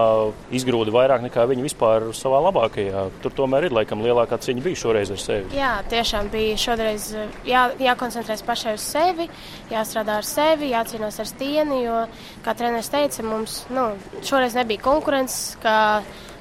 izgrūdi 0.58 0.92
vairāk 0.92 1.24
nekā 1.24 1.46
viņi 1.48 1.64
vispār 1.64 2.10
savā 2.16 2.42
labākajā. 2.50 3.06
Tur 3.24 3.36
tomēr 3.40 3.70
ir 3.70 3.78
laikam 3.78 4.04
lielākā 4.04 4.36
cīņa 4.44 4.66
bija 4.68 4.82
šoreiz 4.82 5.14
ar 5.16 5.24
sevi. 5.24 5.56
Jā, 5.56 5.72
tiešām 5.88 6.28
bija 6.36 6.60
šoreiz 6.66 7.08
jā, 7.48 7.64
jākoncentrēs 7.80 8.44
pašai 8.44 8.76
uz 8.76 8.84
sevi, 8.84 9.30
jāstrādā 9.72 10.20
ar 10.20 10.28
sevi, 10.28 10.72
jācīnās 10.74 11.20
ar 11.24 11.32
stieni, 11.32 11.80
jo, 11.86 12.04
kā 12.44 12.52
treneris 12.60 12.92
teica, 12.92 13.24
mums 13.24 13.62
nu, 13.72 13.88
šoreiz 14.20 14.60
nebija 14.60 14.84
konkurences, 14.84 15.56
kā 15.64 15.78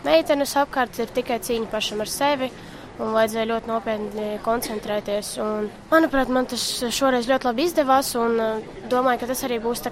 meitenes 0.04 0.60
apkārt 0.60 1.00
ir 1.00 1.16
tikai 1.16 1.40
cīņa 1.48 1.72
pašam 1.72 2.04
ar 2.04 2.12
sevi 2.12 2.52
un 3.00 3.16
vajadzēja 3.16 3.50
ļoti 3.52 3.72
nopietni 3.72 4.28
koncentrēties. 4.46 5.32
Un, 5.44 5.70
manuprāt, 5.92 6.32
man 6.32 6.48
tas 6.50 6.64
šoreiz 6.96 7.30
ļoti 7.30 7.50
labi 7.50 7.66
izdevās, 7.70 8.14
un 8.20 8.38
uh, 8.40 8.70
domāju, 8.92 9.24
ka 9.24 9.32
tas 9.34 9.44
arī 9.48 9.60
būs 9.64 9.84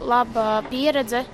laba 0.00 0.46
pieredze 0.70 1.24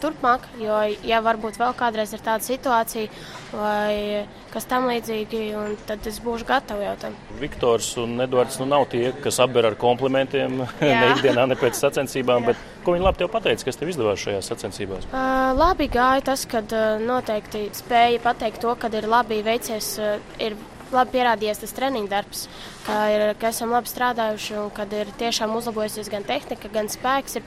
turpmāk, 0.00 0.46
jo, 0.62 0.76
ja 1.04 1.18
varbūt 1.24 1.58
vēl 1.60 1.74
kādreiz 1.76 2.14
ir 2.16 2.22
tāda 2.24 2.44
situācija, 2.46 3.10
vai 3.52 4.24
kas 4.52 4.64
tam 4.68 4.86
līdzīgi, 4.88 5.42
tad 5.88 6.06
es 6.08 6.20
būšu 6.24 6.46
gatava 6.48 6.86
jau 6.86 6.94
tam. 7.02 7.18
Viktors 7.40 7.90
un 8.00 8.16
Edvards 8.24 8.56
nu 8.62 8.68
nav 8.70 8.86
tie, 8.92 9.10
kas 9.24 9.40
apber 9.44 9.68
ar 9.68 9.76
komplimentiem 9.80 10.62
ne 10.80 11.10
ikdienā, 11.12 11.44
ne 11.50 11.58
pēc 11.58 11.76
sacensībām, 11.78 12.46
Jā. 12.46 12.54
bet 12.54 12.64
ko 12.86 12.96
viņi 12.96 13.04
labi 13.04 13.22
tev 13.22 13.30
pateica, 13.34 13.68
kas 13.68 13.80
tev 13.80 13.92
izdevās 13.92 14.24
šajās 14.24 14.50
sacensībās? 14.54 15.06
Uh, 15.10 15.52
labi 15.58 15.90
gāja 15.92 16.24
tas, 16.30 16.46
kad 16.48 16.72
uh, 16.72 16.96
noteikti 17.02 17.68
spēja 17.76 18.24
pateikt 18.24 18.64
to, 18.64 18.72
kad 18.80 18.96
ir 18.96 19.08
labi 19.10 19.42
veicies, 19.44 19.94
uh, 20.00 20.16
ir 20.40 20.56
labi 20.92 21.18
pierādījies 21.18 21.62
tas 21.62 21.74
treniņu 21.76 22.08
darbs, 22.08 22.46
ka, 22.86 23.00
ir, 23.12 23.24
ka 23.40 23.52
esam 23.52 23.72
labi 23.74 23.90
strādājuši 23.90 24.60
un 24.62 24.70
kad 24.74 24.92
ir 24.96 25.10
tiešām 25.20 25.52
uzlabojusies 25.58 26.08
gan 26.12 26.24
tehnika, 26.28 26.70
gan 26.72 26.88
spēks 26.92 27.40
ir 27.40 27.44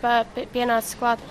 pienācis 0.54 1.00
klāt. 1.00 1.24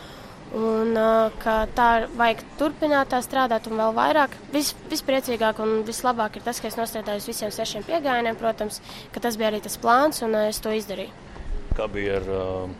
Un 0.50 0.96
ka 1.38 1.54
tā 1.78 1.88
vajag 2.18 2.40
turpināt 2.58 3.12
tā 3.12 3.20
strādāt 3.22 3.68
un 3.70 3.78
vēl 3.78 3.92
vairāk. 3.94 4.34
Vis, 4.50 4.72
vispriecīgāk 4.90 5.60
un 5.62 5.84
vislabāk 5.86 6.40
ir 6.40 6.46
tas, 6.46 6.58
ka 6.58 6.66
es 6.66 6.78
nostrādāju 6.78 7.22
visiem 7.28 7.52
sešiem 7.54 7.86
piegājieniem, 7.86 8.38
protams, 8.40 8.80
ka 9.14 9.22
tas 9.22 9.38
bija 9.38 9.52
arī 9.52 9.62
tas 9.62 9.78
plāns 9.78 10.24
un 10.26 10.34
es 10.42 10.58
to 10.58 10.74
izdarīju. 10.74 11.14
Kā 11.78 11.86
bija 11.86 12.18
ar 12.18 12.32
uh, 12.34 12.72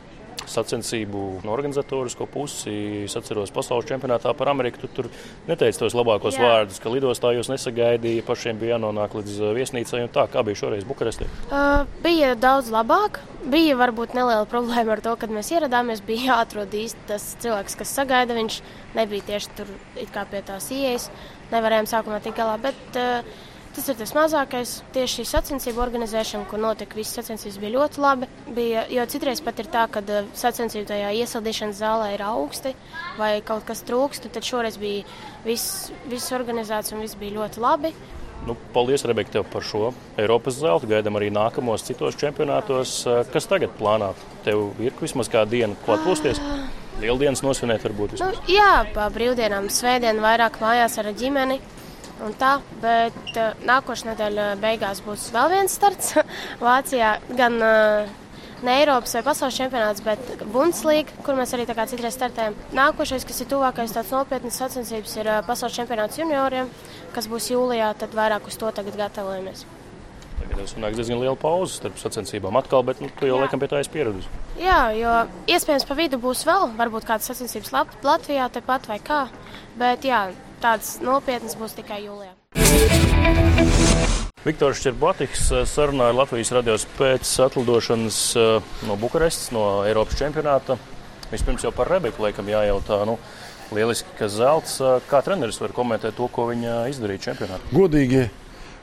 sacensību 0.50 1.25
no 1.47 1.52
organizatorisko 1.54 2.26
pusi. 2.30 2.75
Es 3.07 3.16
atceros 3.19 3.52
pasaules 3.54 3.88
čempionātā 3.88 4.33
par 4.37 4.50
Ameriku. 4.52 4.83
Tu 4.83 4.90
tur 4.97 5.09
neteici 5.49 5.80
tos 5.83 5.97
labākos 5.97 6.38
Jā. 6.38 6.45
vārdus, 6.45 6.80
ka 6.83 6.92
lidostā 6.92 7.33
jūs 7.37 7.50
nesagaidīja, 7.52 8.26
pašiem 8.26 8.61
bija 8.61 8.76
jānonāk 8.76 9.16
līdz 9.19 9.40
uh, 9.40 9.52
viesnīcai. 9.57 10.04
Tā 10.14 10.26
kā 10.33 10.45
bija 10.47 10.62
šoreiz 10.62 10.87
Bukarestē? 10.88 11.28
Uh, 11.49 11.85
bija 12.04 12.35
daudz 12.38 12.73
labāk. 12.75 13.23
Bija 13.50 13.76
varbūt 13.80 14.12
neliela 14.16 14.45
problēma 14.49 14.99
ar 14.99 15.04
to, 15.04 15.14
kad 15.21 15.33
mēs 15.33 15.52
ieradāmies. 15.54 16.04
Bija 16.04 16.35
jāatrod 16.35 16.75
īsti 16.76 17.07
tas 17.09 17.30
cilvēks, 17.42 17.78
kas 17.80 17.95
sagaida. 18.00 18.37
Viņš 18.37 18.61
nebija 18.99 19.30
tieši 19.33 19.54
tur 19.59 19.71
pie 19.97 20.42
tās 20.47 20.71
ieejas. 20.75 21.09
Nevarējām 21.50 21.88
sākumā 21.90 22.21
tikt 22.23 22.38
galā. 22.42 22.59
Bet, 22.62 22.83
uh, 23.00 23.49
Tas 23.80 23.94
ir 23.94 23.96
tas 23.96 24.10
mazākais. 24.12 24.70
Tieši 24.92 25.22
šī 25.22 25.25
sacensību 25.30 25.80
organizēšana, 25.80 26.44
kur 26.50 26.60
notika 26.60 26.99
visas 26.99 27.16
sacensības, 27.16 27.54
bija 27.62 27.78
ļoti 27.78 28.02
labi. 28.04 28.26
Bija, 28.52 28.82
jo 28.92 29.06
citreiz 29.08 29.40
pat 29.40 29.62
ir 29.62 29.70
tā, 29.72 29.87
ka 29.88 30.02
sacensību 30.37 30.84
tajā 30.90 31.14
iesildīšanas 31.22 31.80
zālē 31.80 32.10
ir 32.12 32.25
augsti 32.26 32.75
vai 33.16 33.30
kaut 33.40 33.64
kas 33.70 33.80
trūkst. 33.88 34.28
Tad 34.34 34.44
šoreiz 34.44 34.76
bija 34.76 35.06
viss, 35.46 35.88
viss 36.12 36.37
organizēts 36.37 36.92
un 36.92 37.00
viss 37.06 37.16
bija 37.16 37.38
ļoti 37.38 37.64
labi. 37.64 37.94
Nu, 38.44 38.58
paldies, 38.76 39.06
Rebeka, 39.08 39.38
tev 39.38 39.49
par 39.49 39.64
šo 39.64 39.94
Eiropas 40.20 40.60
zeltu. 40.60 40.92
Gaidām 40.92 41.16
arī 41.16 41.32
nākamos 41.32 41.88
citos 41.88 42.20
čempionātos. 42.20 42.99
Kas 43.32 43.49
tagad 43.49 43.72
plānā? 43.80 44.12
Tev 44.44 44.75
ir 44.84 44.92
vismaz 45.00 45.32
kāda 45.32 45.56
diena, 45.56 45.80
ko 45.87 45.96
atpūsties? 45.96 46.44
Lieldienas 47.00 47.40
nosvinēt, 47.40 47.88
varbūt. 47.88 48.20
Nu, 48.20 48.32
jā, 48.44 48.72
pa 48.92 49.08
brīvdienām, 49.08 49.72
svētdien 49.72 50.20
vairāk 50.20 50.60
mājās 50.60 51.00
ar 51.00 51.14
ģimeni 51.16 51.62
un 52.27 52.35
tā. 52.41 52.57
Bet 52.83 53.19
uh, 53.35 53.53
nākošais 53.67 54.09
nedēļa 54.12 54.49
beigās 54.62 55.03
būs 55.07 55.31
vēl 55.35 55.53
viens 55.55 55.77
starts 55.79 56.17
Vācijā. 56.65 57.17
Gan 57.39 57.59
uh, 57.65 58.19
ne 58.62 58.77
Eiropas 58.81 59.15
vai 59.17 59.25
pasaules 59.25 59.57
čempionāts, 59.57 60.05
bet 60.05 60.45
Bundeslīga, 60.53 61.17
kur 61.25 61.39
mēs 61.39 61.55
arī 61.57 61.67
citreiz 61.67 62.17
startējam. 62.17 62.57
Nākošais, 62.77 63.27
kas 63.27 63.41
ir 63.41 63.50
tuvākais 63.50 63.95
tāds 63.97 64.12
nopietnas 64.12 64.61
sacensības, 64.61 65.17
ir 65.17 65.33
pasaules 65.49 65.77
čempionāts 65.77 66.21
junioriem, 66.21 66.71
kas 67.15 67.29
būs 67.31 67.50
jūlijā. 67.55 67.95
Tad 68.00 68.17
vairāk 68.17 68.47
uz 68.47 68.59
to 68.61 68.71
tagad 68.75 68.97
gatavojamies. 69.00 69.65
Tagad 70.41 70.57
tas 70.62 70.77
nāks 70.81 70.97
diezgan 70.97 71.21
liela 71.21 71.37
pauze 71.37 71.77
starp 71.77 71.99
sacensībām. 72.00 72.57
Atkal, 72.61 72.85
bet 72.87 73.00
nu, 73.05 73.11
tu 73.17 73.29
jau 73.29 73.37
Jā. 73.37 73.45
laikam 73.45 73.61
pie 73.61 73.69
tā 73.69 73.81
esi 73.83 73.93
pieradusi. 73.93 74.31
Jā, 74.61 74.79
jo 74.97 75.17
iespējams 75.53 75.85
pa 75.89 75.97
vidu 75.99 76.21
būs 76.21 76.47
vēl, 76.49 76.71
varbūt 76.79 77.09
kādas 77.09 77.29
sacensības 77.29 77.75
Latvijā, 78.05 78.49
tepat 78.53 78.89
vai 78.89 79.00
kā. 79.05 79.27
Bet 79.81 80.07
jā, 80.09 80.31
tādas 80.61 80.99
nopietnas 81.05 81.57
būs 81.59 81.76
tikai 81.79 82.05
jūlijā. 82.05 82.35
Viktors 84.40 84.81
Čerbotiks 84.81 85.50
eh, 85.52 85.67
sarunāja 85.69 86.17
Latvijas 86.17 86.52
radios 86.57 86.87
pēc 86.97 87.29
atlidošanas 87.45 88.21
eh, 88.40 88.73
no 88.88 88.97
Bukarestas, 89.00 89.50
no 89.52 89.83
Eiropas 89.85 90.17
čempionāta. 90.21 90.79
Vispirms 91.31 91.67
jau 91.67 91.73
par 91.76 91.90
Rebeku 91.93 92.25
laikam 92.25 92.49
jājautā. 92.49 93.02
Nu, 93.09 93.19
lieliski, 93.76 94.09
ka 94.17 94.31
zelts. 94.33 94.79
Eh, 94.81 94.97
kā 95.11 95.21
treneris 95.26 95.61
var 95.61 95.76
komentēt 95.76 96.17
to, 96.17 96.29
ko 96.33 96.49
viņa 96.52 96.87
izdarīja 96.93 97.26
čempionātā? 97.31 97.73
Godīgi. 97.75 98.29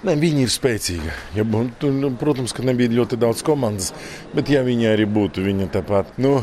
Ne, 0.05 0.13
viņa 0.13 0.43
ir 0.46 0.51
spēcīga. 0.53 1.13
Ja, 1.34 1.43
nu, 1.50 2.12
protams, 2.22 2.53
ka 2.53 2.62
nebija 2.62 2.93
ļoti 2.93 3.17
daudz 3.17 3.41
komandas, 3.41 3.96
bet 4.38 4.51
ja 4.53 4.62
viņa 4.62 4.91
arī 4.93 5.07
būtu, 5.10 5.41
viņa 5.41 5.72
tāpat. 5.74 6.19
Nu, 6.22 6.36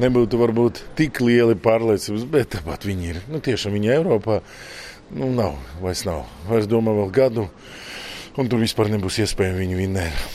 nebūtu 0.00 0.40
varbūt 0.40 0.82
tik 0.98 1.20
lieli 1.24 1.56
pārliecības, 1.60 2.26
bet 2.32 2.54
tāpat 2.56 2.86
viņi 2.88 3.12
ir. 3.12 3.20
Nu, 3.30 3.40
tiešām 3.44 3.76
viņi 3.76 3.92
Eiropā 3.98 4.40
nu, 5.14 5.30
nav, 5.34 5.58
vairs 5.82 6.04
nav. 6.08 6.24
Vairs 6.48 6.68
domā 6.70 6.94
vēl 6.96 7.12
gadu, 7.14 7.46
un 8.38 8.50
tur 8.50 8.62
vispār 8.62 8.90
nebūs 8.92 9.20
iespējams 9.24 9.60
viņu 9.60 9.80
vinnēt. 9.80 10.26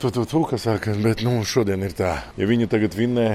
Tu, 0.00 0.08
tu, 0.08 0.24
tu, 0.24 0.42
kas 0.48 0.64
saka, 0.64 0.94
bet 1.04 1.20
nu, 1.26 1.36
šodien 1.44 1.82
ir 1.84 1.92
tā. 1.96 2.14
Ja 2.40 2.48
viņi 2.48 2.70
tagad 2.72 2.96
vinnē 2.96 3.28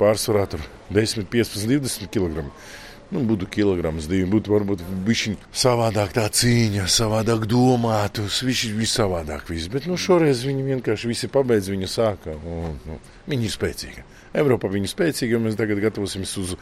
pārsvarā 0.00 0.46
10, 0.50 1.28
15, 1.30 1.68
20 1.70 2.10
kg. 2.10 2.48
Nu, 3.10 3.24
būtu 3.26 3.48
kilograms, 3.50 4.06
divi. 4.10 4.28
Būtu 4.30 4.52
varbūt 4.54 4.84
bišķiņ 5.06 5.38
savādāk 5.62 6.12
tā 6.14 6.28
cīņa, 6.30 6.84
savādāk 6.90 7.48
domātu, 7.50 8.28
viss 8.46 8.68
ir 8.68 8.76
savādāk. 8.86 9.48
Viss. 9.50 9.70
Bet 9.72 9.88
nu, 9.90 9.98
šoreiz 9.98 10.44
viņi 10.46 10.68
vienkārši 10.68 11.10
visi 11.10 11.30
pabeidz 11.32 11.72
viņu 11.72 11.90
sākā. 11.90 12.36
Nu, 12.44 13.00
viņi 13.30 13.50
ir 13.50 13.56
spēcīgi. 13.56 14.06
Eiropā 14.38 14.70
viņi 14.70 14.86
ir 14.86 14.94
spēcīgi, 14.94 15.34
un 15.34 15.48
mēs 15.48 15.58
tagad 15.58 15.82
gatavosimies 15.82 16.36
uz, 16.38 16.54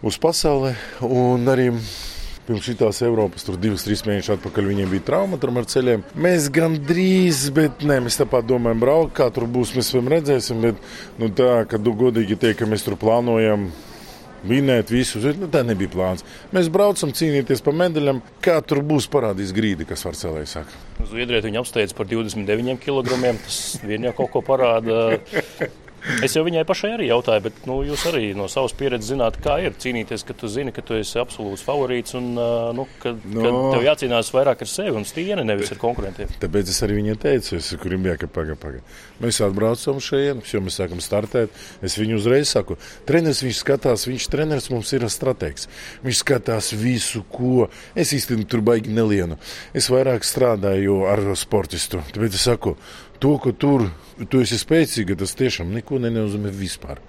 uz 0.00 0.18
pasauli. 0.22 0.72
Un 1.04 1.52
arī 1.52 1.68
Pirms 2.50 2.64
šīs 2.66 3.02
Eiropas 3.04 3.44
tur 3.46 3.54
divas, 3.60 3.84
trīs 3.86 4.00
mēnešus 4.02 4.32
atpakaļ 4.34 4.70
viņiem 4.72 4.88
bija 4.90 5.04
trauma 5.06 5.36
ar 5.38 5.66
ceļiem. 5.70 6.00
Mēs 6.18 6.48
gandrīz, 6.50 7.44
bet 7.54 7.84
nē, 7.86 8.00
mēs 8.02 8.16
tāpat 8.18 8.48
domājam, 8.48 8.80
braukt, 8.82 9.12
kā 9.20 9.28
tur 9.30 9.44
būs. 9.46 9.76
Mēs 9.76 9.92
vēl 9.94 10.08
redzēsim, 10.16 10.64
bet 10.64 10.80
nu, 11.20 11.28
tā, 11.30 11.60
ka 11.70 11.78
godīgi 11.78 12.40
teikt, 12.40 12.62
ka 12.62 12.66
mēs 12.66 12.82
tur 12.88 12.96
plānojam 12.98 13.68
vinēt 14.46 14.92
visus. 14.92 15.26
Nu, 15.38 15.48
tā 15.52 15.62
nebija 15.66 15.92
plāns. 15.92 16.24
Mēs 16.54 16.70
braucam 16.72 17.12
cīnīties 17.16 17.64
par 17.66 17.76
medaļām. 17.80 18.22
Kā 18.44 18.60
tur 18.64 18.82
būs 18.86 19.08
parādījis 19.12 19.54
grīdi, 19.56 19.88
kas 19.88 20.04
var 20.06 20.18
celēt. 20.18 20.56
Zviedrijā 21.10 21.44
viņa 21.46 21.62
apsteidz 21.62 21.96
par 21.96 22.08
29 22.10 22.80
kg. 22.82 23.20
Tas 23.44 23.60
vien 23.84 24.08
jau 24.08 24.16
kaut 24.22 24.34
ko 24.34 24.44
parāda. 24.52 25.20
Es 26.24 26.34
jau 26.36 26.42
viņai 26.46 26.64
pašai 26.68 26.94
arī 26.96 27.08
jautāju, 27.10 27.44
bet 27.44 27.58
nu, 27.68 27.80
jūs 27.84 28.06
arī 28.08 28.30
no 28.36 28.46
savas 28.50 28.72
pieredzes 28.76 29.12
zināt, 29.12 29.36
kā 29.42 29.58
ir 29.64 29.74
cīnīties, 29.80 30.24
ka 30.26 30.36
tu 30.36 30.48
zini, 30.48 30.72
ka 30.72 30.84
tu 30.86 30.96
esi 30.96 31.20
absolūts 31.20 31.64
favorīts 31.66 32.16
un 32.18 32.30
nu, 32.76 32.86
ka, 33.02 33.12
no. 33.24 33.42
ka 33.44 33.52
tev 33.74 33.84
jācīnās 33.84 34.32
vairāk 34.34 34.64
ar 34.64 34.70
sevi 34.70 34.94
un 34.96 35.06
stieni, 35.08 35.44
nevis 35.46 35.72
ar 35.74 35.80
konkurentiem. 35.82 36.32
Tāpēc 36.40 36.72
es 36.72 36.80
arī 36.86 37.00
viņai 37.00 37.16
teicu, 37.20 37.58
es 37.58 37.72
gribēju, 37.80 38.22
ka 38.22 38.30
paga, 38.32 38.56
paga. 38.60 38.80
Mēs 39.20 39.42
atbraucam 39.44 40.00
šeit, 40.04 40.40
jau 40.48 40.62
mēs 40.64 40.80
sākam 40.80 41.02
startēt. 41.04 41.52
Es 41.84 41.98
viņu 42.00 42.16
uzreiz 42.20 42.52
saku, 42.54 42.78
treneris 43.08 43.42
viņš 43.44 43.60
skatās, 43.60 44.06
viņš 44.08 44.28
treneris 44.32 44.70
mums 44.72 44.92
ir 44.96 45.04
stratēgs. 45.12 45.68
Viņš 46.06 46.22
skatās 46.24 46.72
visu, 46.80 47.24
ko 47.32 47.68
es 47.98 48.14
īstenībā 48.16 48.48
tur 48.50 48.64
baigi 48.64 48.92
nelienu. 48.94 49.36
Es 49.76 49.90
vairāk 49.92 50.24
strādāju 50.26 51.02
ar 51.10 51.24
sportistu. 51.38 52.00
Tāpēc 52.14 52.38
es 52.38 52.48
saku, 52.48 52.76
to, 53.20 53.36
ka 53.42 53.52
tur 53.52 53.88
tu 54.28 54.40
esi 54.42 54.58
spēcīga, 54.60 55.16
tas 55.20 55.36
tiešām 55.38 55.72
neko 55.76 56.00
nenozīmē 56.02 56.52
vispār. 56.52 57.00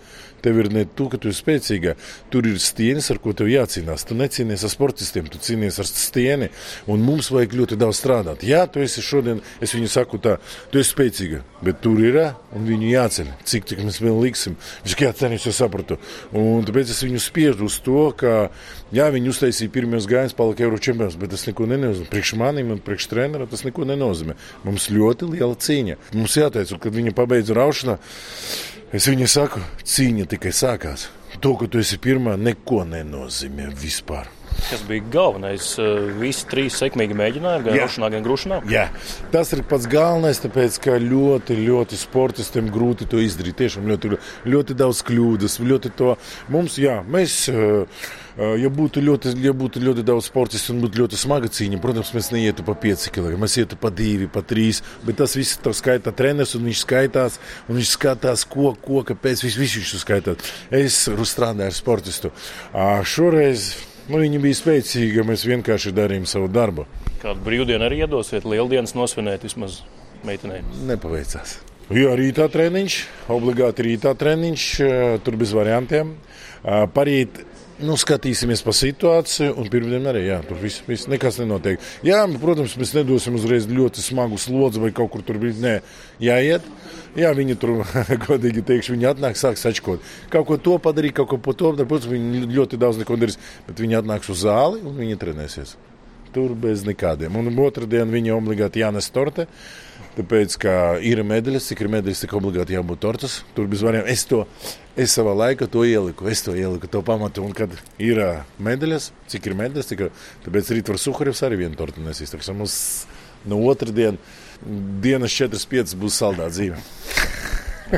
Tev 0.41 0.60
ir 0.62 0.71
ne 0.74 0.86
tu, 0.86 1.07
ka 1.12 1.19
tu 1.21 1.31
esi 1.31 1.43
spēcīga, 1.43 1.95
tur 2.33 2.48
ir 2.50 2.60
stieņas, 2.62 3.12
ar 3.13 3.21
ko 3.24 3.33
tev 3.38 3.51
jācīnās. 3.51 4.05
Tu 4.07 4.17
necīnies 4.17 4.65
ar 4.65 4.74
sportistiem, 4.74 5.29
tu 5.31 5.41
cīnies 5.41 5.79
ar 5.81 5.89
stieni, 5.89 6.51
un 6.91 7.03
mums 7.05 7.31
vajag 7.33 7.57
ļoti 7.60 7.79
daudz 7.81 8.01
strādāt. 8.01 8.45
Jā, 8.48 8.65
tu 8.71 8.81
esi 8.83 9.03
šodien, 9.05 9.41
es 9.62 9.75
viņu 9.75 9.91
saku 9.91 10.21
tā, 10.21 10.38
tu 10.74 10.81
esi 10.81 10.93
spēcīga, 10.95 11.43
bet 11.65 11.81
tur 11.83 12.01
ir, 12.01 12.17
un 12.55 12.65
viņu 12.67 12.89
jāceļ. 12.91 13.29
Cik 13.48 13.69
tik 13.69 13.83
mēs 13.86 14.01
vēl 14.03 14.17
liksim? 14.25 14.57
Viņš 14.86 14.98
kā 15.00 15.12
cenīs, 15.15 15.48
es 15.48 15.60
sapratu. 15.62 15.98
Un 16.36 16.65
tāpēc 16.67 16.91
es 16.91 17.03
viņu 17.05 17.21
spiežu 17.24 17.69
uz 17.69 17.77
to, 17.86 18.10
ka, 18.17 18.50
jā, 18.95 19.07
viņi 19.13 19.31
uztaisīja 19.31 19.74
pirmos 19.74 20.10
gājienus, 20.10 20.36
palika 20.38 20.65
Eiro 20.65 20.79
čempions, 20.81 21.17
bet 21.21 21.33
tas 21.36 21.45
neko 21.48 21.69
nenozīmē. 21.71 22.10
Priekš 22.12 22.33
manim 22.41 22.74
un 22.75 22.83
priekš 22.83 23.07
treneram 23.13 23.50
tas 23.51 23.63
neko 23.67 23.88
nenozīmē. 23.88 24.36
Mums 24.67 24.89
ļoti 24.91 25.31
liela 25.31 25.55
cīņa. 25.55 25.98
Mums 26.17 26.38
jāteic, 26.41 26.75
kad 26.81 27.00
viņi 27.00 27.15
pabeidza 27.17 27.57
raušanā. 27.57 27.98
Es 28.91 29.05
viņai 29.07 29.27
saku, 29.31 29.62
cīņa 29.88 30.25
tikai 30.33 30.51
sākās. 30.51 31.07
To, 31.39 31.53
ka 31.55 31.69
tu 31.71 31.79
esi 31.79 31.95
pirmā, 32.01 32.36
neko 32.36 32.83
nenozīmē 32.89 33.69
vispār. 33.71 34.27
Kas 34.70 34.84
bija 34.88 35.03
galvenais? 35.13 35.67
Eh, 35.81 36.12
visi 36.22 36.48
trīs 36.51 36.77
sekmīgi 36.79 37.17
mēģinājumi, 37.17 37.65
gan 37.67 37.77
grūšanā, 37.79 38.12
gan 38.15 38.25
grūšanā. 38.25 38.62
Jā, 38.72 38.88
tas 39.34 39.51
ir 39.55 39.63
pats 39.67 39.89
galvenais, 39.91 40.41
tāpēc 40.43 40.79
ka 40.86 40.98
ļoti, 41.01 41.60
ļoti 41.65 42.00
sportistiem 42.00 42.72
grūti 42.74 43.10
to 43.12 43.22
izdarīt. 43.24 43.60
Tiešām 43.62 43.88
ļoti, 43.91 44.15
ļoti 44.48 44.77
daudz 44.79 45.03
kļūdas, 45.08 45.60
ļoti 45.65 45.93
to 46.00 46.15
mums, 46.51 46.79
jā, 46.81 47.01
mēs. 47.08 47.46
Uh, 47.51 48.20
Ja 48.39 48.70
būtu, 48.72 49.01
ļoti, 49.03 49.34
ja 49.43 49.51
būtu 49.51 49.81
ļoti 49.84 50.05
daudz 50.08 50.29
sportistu 50.29 50.72
un 50.72 50.79
būtu 50.86 51.01
ļoti 51.01 51.17
smaga 51.20 51.50
cīņa, 51.51 51.81
protams, 51.84 52.13
mēs 52.15 52.29
neietu 52.31 52.63
pa 52.63 52.77
5 52.79 53.10
km, 53.12 53.36
mēs 53.41 53.58
ietu 53.60 53.75
pa 53.79 53.91
2, 53.91 54.29
pa 54.31 54.43
3. 54.48 54.79
Bet 55.03 55.20
tas 55.20 55.36
viss 55.36 55.60
to 55.60 55.74
skaita 55.75 56.13
treneris 56.15 56.55
un 56.55 56.63
viņš 56.70 56.86
skaitās, 56.86 57.38
un 57.67 57.77
viņš 57.81 57.93
skatās, 57.98 58.48
ko, 58.48 58.72
ko 58.79 59.03
kāpēc 59.12 59.43
viņš, 59.43 59.60
viņš 59.62 59.93
to 59.93 60.01
skaitās. 60.05 60.51
Es 60.72 61.03
strādāju 61.12 61.67
ar 61.67 61.75
sportistu. 61.75 62.31
Šoreiz 63.03 63.74
nu, 64.12 64.20
viņi 64.22 64.41
bija 64.44 64.60
spēcīgi, 64.60 65.25
mēs 65.27 65.48
vienkārši 65.48 65.96
darījām 65.96 66.27
savu 66.30 66.51
darbu. 66.51 66.86
Kādu 67.24 67.41
brīvdienu 67.46 67.88
arī 67.88 68.03
iedosiet, 68.03 68.46
lieldienas 68.50 68.96
nosvinēt 68.98 69.46
vismaz 69.48 69.82
meitenei? 70.27 70.62
Nepaveicās. 70.89 71.60
Jā, 71.91 72.13
rītā 72.15 72.46
treniņš, 72.51 72.98
obligāti 73.34 73.84
rītā 73.89 74.13
treniņš, 74.15 74.65
tur 75.25 75.36
bez 75.39 75.51
variantiem. 75.56 76.13
Parīt 76.96 77.41
Nu, 77.81 77.96
skatīsimies 77.98 78.61
pa 78.61 78.74
situāciju, 78.77 79.55
un 79.57 79.70
pirmdien 79.74 80.05
arī 80.11 80.27
jā, 80.27 80.37
tur 80.46 80.59
viss, 80.61 80.83
viss 80.85 81.07
nekas 81.09 81.39
nenotiek. 81.41 81.81
Jā, 82.05 82.20
protams, 82.41 82.75
mēs 82.77 82.91
nedosim 82.94 83.39
uzreiz 83.39 83.65
ļoti 83.70 84.03
smagu 84.05 84.37
slodzi 84.41 84.83
vai 84.83 84.91
kaut 84.94 85.09
kur 85.15 85.24
tur 85.25 85.39
bija. 85.41 85.55
Nē, 85.63 85.74
jāiet. 86.22 86.67
Jā, 87.17 87.31
viņi 87.35 87.57
tur, 87.59 87.81
godīgi 88.27 88.61
teikšu, 88.67 88.94
viņi 88.94 89.09
atnāk, 89.15 89.39
sāk 89.39 89.57
sačkot. 89.57 90.05
Kaut 90.31 90.46
ko 90.51 90.59
to 90.61 90.77
padarīt, 90.83 91.15
kaut 91.17 91.31
ko 91.33 91.39
po 91.41 91.55
to, 91.57 91.74
protams, 91.79 92.09
viņi 92.11 92.44
ļoti 92.53 92.79
daudz 92.81 93.01
neko 93.01 93.17
darīs, 93.17 93.39
bet 93.65 93.81
viņi 93.81 93.98
atnāks 94.03 94.29
uz 94.29 94.46
zāli 94.46 94.83
un 94.85 95.01
viņi 95.01 95.17
trenēsies. 95.24 95.74
Tur 96.35 96.53
bez 96.55 96.85
nekādiem. 96.87 97.33
Un 97.35 97.50
otrdien 97.65 98.13
viņi 98.13 98.35
obligāti 98.37 98.85
jānes 98.85 99.09
torte. 99.11 99.50
Tāpēc, 100.11 100.57
ka 100.59 100.74
ir 101.07 101.21
medaļas, 101.24 101.69
cik 101.71 101.85
ir 101.85 101.89
medaļas, 101.93 102.24
cik 102.25 102.33
obligāti 102.35 102.75
jābūt 102.75 103.00
tortas. 103.03 103.37
Tur 103.55 103.69
bez 103.71 103.83
variantiem. 103.85 104.11
Es 104.11 104.25
to 104.27 104.41
es 105.00 105.15
savā 105.15 105.31
laikā 105.37 105.69
to 105.71 105.85
ieliku. 105.87 106.27
Es 106.31 106.43
to 106.43 106.55
ieliku, 106.57 106.89
to 106.91 107.03
pamatu. 107.05 107.45
Un, 107.47 107.55
kad 107.55 107.71
ir 108.01 108.19
medaļas, 108.59 109.11
cik 109.31 109.47
ir 109.47 109.57
medaļas, 109.63 109.91
cik 109.93 110.05
ir. 110.07 110.11
Tāpēc 110.43 110.74
rīt 110.75 110.91
var 110.91 111.00
Suharevs 111.00 111.43
arī 111.47 111.63
vienu 111.63 111.79
tortu 111.79 112.03
nesīs. 112.03 112.35
Mums 112.51 112.75
no 113.47 113.61
otrdien 113.71 114.19
dienas 115.01 115.33
4-5 115.39 115.95
būs 116.01 116.19
saldā 116.21 116.51
dzīve. 116.51 116.81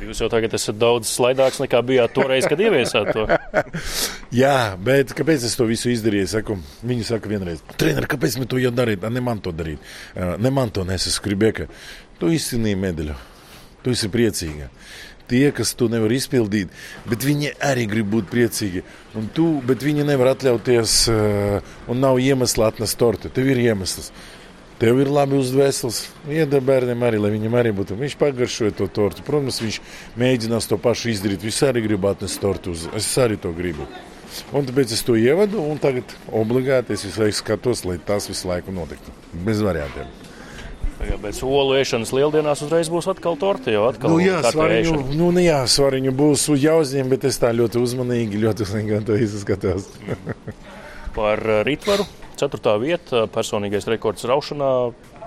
Jūs 0.01 0.23
jau 0.23 0.29
tagad 0.31 0.53
esat 0.57 0.77
daudz 0.81 1.09
slaidāks 1.11 1.59
nekā 1.61 1.81
bijāt 1.85 2.15
toreiz, 2.15 2.47
kad 2.49 2.61
ieviesāt 2.61 3.11
to. 3.13 3.25
Jā, 4.41 4.73
bet 4.81 5.13
kāpēc 5.13 5.45
es 5.45 5.53
to 5.59 5.67
visu 5.69 5.91
izdarīju? 5.93 6.29
Saku, 6.31 6.57
viņi 6.81 7.05
saka, 7.05 7.29
vienreiz, 7.29 7.61
trener, 7.77 8.07
kāpēc 8.09 8.39
man 8.41 8.49
to 8.49 8.61
jādarīt? 8.61 9.05
Ne 9.13 9.21
man 9.21 9.43
to 9.43 9.53
darīt. 9.53 9.83
Ne 10.41 10.53
man 10.53 10.73
to 10.73 10.85
nes, 10.87 11.05
es 11.09 11.19
gribēju, 11.21 11.57
ka 11.59 11.67
tu 12.19 12.31
izcīnīji 12.33 12.79
medaļu. 12.79 13.15
Tu 13.83 13.95
esi 13.95 14.09
priecīga. 14.11 14.69
Tie, 15.31 15.47
kas 15.55 15.71
to 15.79 15.87
nevar 15.91 16.11
izpildīt, 16.11 16.71
bet 17.07 17.23
viņi 17.23 17.53
arī 17.63 17.85
grib 17.89 18.09
būt 18.11 18.27
priecīgi. 18.31 18.83
Un 19.17 19.29
tu, 19.33 19.47
bet 19.65 19.83
viņi 19.83 20.05
nevar 20.07 20.33
atļauties, 20.33 20.95
un 21.89 22.01
nav 22.03 22.19
iemesla 22.19 22.69
atnest 22.73 22.99
torti. 22.99 23.31
Tev 23.33 23.47
ir 23.53 23.61
iemesls. 23.63 24.11
Tev 24.83 24.99
ir 24.99 25.07
labi 25.07 25.37
uz 25.39 25.53
dvēseles. 25.53 26.01
Iedod 26.27 26.65
bērnam 26.67 27.05
arī, 27.07 27.21
lai 27.23 27.31
viņam 27.31 27.53
arī 27.55 27.71
būtu. 27.75 27.95
Viņš 27.99 28.17
pagaršoja 28.19 28.75
to 28.75 28.89
tortu. 28.91 29.23
Protams, 29.23 29.61
viņš 29.63 29.77
mēģinās 30.19 30.67
to 30.67 30.79
pašu 30.81 31.13
izdarīt. 31.13 31.45
Viņš 31.45 31.61
arī 31.69 31.85
grib 31.85 32.07
atnest 32.09 32.41
tortu 32.43 32.73
uz. 32.75 32.89
Es 32.97 33.07
arī 33.21 33.37
to 33.39 33.53
gribu. 33.55 33.87
Un 34.51 34.67
tāpēc 34.67 34.91
es 34.95 35.05
to 35.05 35.15
ievadu, 35.19 35.61
un 35.61 35.79
tagad 35.81 36.09
obligāti 36.33 36.97
es 36.97 37.05
visu 37.05 37.21
laiku 37.21 37.37
skatos, 37.37 37.85
lai 37.85 37.99
tas 38.01 38.27
visu 38.27 38.49
laiku 38.49 38.73
notiktu. 38.75 39.13
Bez 39.45 39.61
variantiem. 39.63 40.09
Jā, 41.03 41.19
bet 41.21 41.39
olu 41.43 41.77
ēšanas 41.79 42.13
lieldienās 42.15 42.63
uzreiz 42.65 42.89
būs 42.91 43.09
atkal 43.11 43.37
torta. 43.41 43.73
Jau 43.73 43.85
atkal 43.89 44.15
nu, 44.15 44.23
jā, 44.23 44.39
svariņu, 44.47 44.97
nu, 45.13 45.29
nu, 45.35 45.43
jā, 45.43 45.61
svariņu 45.69 46.15
būs 46.15 46.47
jāuzņem, 46.55 47.11
bet 47.11 47.27
es 47.29 47.39
tā 47.41 47.51
ļoti 47.55 47.81
uzmanīgi, 47.83 48.41
ļoti 48.43 48.67
uzmanīgi 48.67 49.05
to 49.09 49.19
izskatos. 49.27 49.89
Par 51.17 51.41
ritvaru 51.67 52.07
Ceturtā 52.43 52.73
vieta, 52.81 53.27
personīgais 53.31 53.85
rekords 53.87 54.25
raušanā. 54.27 54.69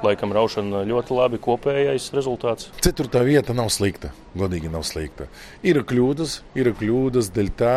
Laikam 0.04 0.34
raušana 0.36 0.82
ļoti 0.84 1.14
labi 1.16 1.38
kopējais 1.40 2.10
rezultāts. 2.12 2.68
Ceturtā 2.84 3.22
vieta 3.24 3.54
nav 3.56 3.70
slikta. 3.72 4.10
Godīgi 4.36 4.68
nav 4.72 4.84
slikta. 4.84 5.30
Ir 5.64 5.80
kļūdas, 5.88 6.40
ir 6.58 6.74
kļūdas 6.76 7.30
dēļ 7.32 7.50
tā, 7.56 7.76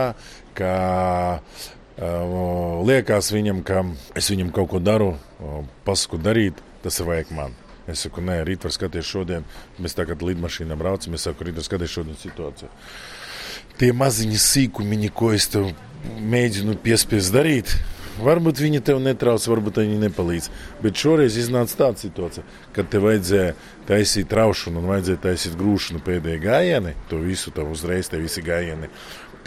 ka 0.57 0.73
uh, 1.39 2.83
liekas 2.89 3.31
viņam, 3.31 3.63
ka 3.63 3.85
es 4.19 4.27
viņam 4.33 4.51
kaut 4.55 4.73
ko 4.73 4.83
daru, 4.83 5.13
uh, 5.15 5.63
pasaku 5.87 6.19
darīt, 6.19 6.59
tas 6.83 6.99
ir 6.99 7.07
vajag 7.13 7.31
man. 7.37 7.55
Es 7.91 8.05
saku, 8.05 8.23
nē, 8.25 8.41
rīt 8.47 8.65
var 8.65 8.75
skatīties 8.75 9.11
šodien. 9.11 9.47
Mēs 9.81 9.97
tagad 9.97 10.23
lidmašīnā 10.25 10.77
braucam. 10.79 11.15
Es 11.17 11.27
saku, 11.27 11.47
rīt 11.47 11.59
var 11.59 11.67
skatīties 11.67 11.95
šodien 11.99 12.19
situāciju. 12.19 12.71
Tie 13.79 13.93
maziņi 13.95 14.41
sīkumiņi, 14.43 15.13
ko 15.15 15.31
es 15.35 15.47
tev 15.51 15.71
mēģinu 16.19 16.75
piespiest 16.83 17.33
darīt, 17.35 17.77
Varbūt 18.19 18.59
viņi 18.59 18.81
tev 18.83 18.97
netrauc, 18.99 19.45
varbūt 19.47 19.79
viņi 19.79 19.99
nepalīdz. 20.01 20.49
Bet 20.83 20.99
šoreiz 20.99 21.37
iznāca 21.39 21.77
tāda 21.85 22.01
situācija, 22.01 22.43
kad 22.75 22.89
tev 22.91 23.05
vajadzēja 23.07 23.53
taisīt 23.87 24.33
raušanu 24.35 24.81
un 24.81 24.89
vajadzēja 24.91 25.21
taisīt 25.23 25.55
grūšanu 25.59 26.03
pēdējā 26.03 26.41
gājienā. 26.43 26.93
To 27.11 27.21
visu 27.23 27.53
tev 27.55 27.71
uzreiz, 27.71 28.11
te 28.11 28.19
visi 28.19 28.43
gājieni. 28.43 28.91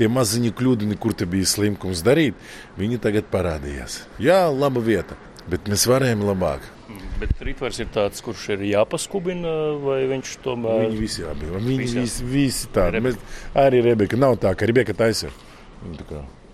Tie 0.00 0.08
maziņi 0.08 0.54
kļūdini, 0.56 0.96
kur 0.96 1.12
te 1.12 1.28
bija 1.28 1.50
slimkums 1.50 2.00
darīt, 2.06 2.38
viņi 2.78 3.00
tagad 3.04 3.28
parādījās. 3.32 4.06
Jā, 4.22 4.46
laba 4.48 4.80
vieta, 4.80 5.20
bet 5.52 5.68
mēs 5.68 5.84
varējām 5.90 6.24
labāk. 6.30 6.64
Bet 7.22 7.38
rītvars 7.46 7.78
ir 7.78 7.90
tāds, 7.94 8.18
kurš 8.24 8.48
ir 8.56 8.64
jāpaskubina, 8.66 9.52
vai 9.78 10.00
viņš 10.10 10.34
tomēr. 10.42 10.88
Viņi 10.88 10.98
visi 10.98 11.22
abi. 11.30 11.50
Viņi 11.54 11.76
visi, 11.78 11.98
visi, 12.00 12.24
visi 12.26 12.70
tādi. 12.74 12.98
Mēs, 13.04 13.18
arī 13.62 13.84
Rebeka 13.86 14.18
nav 14.18 14.40
tā, 14.42 14.50
ka 14.58 14.66
Rebeka 14.66 14.96
taisa. 14.98 15.30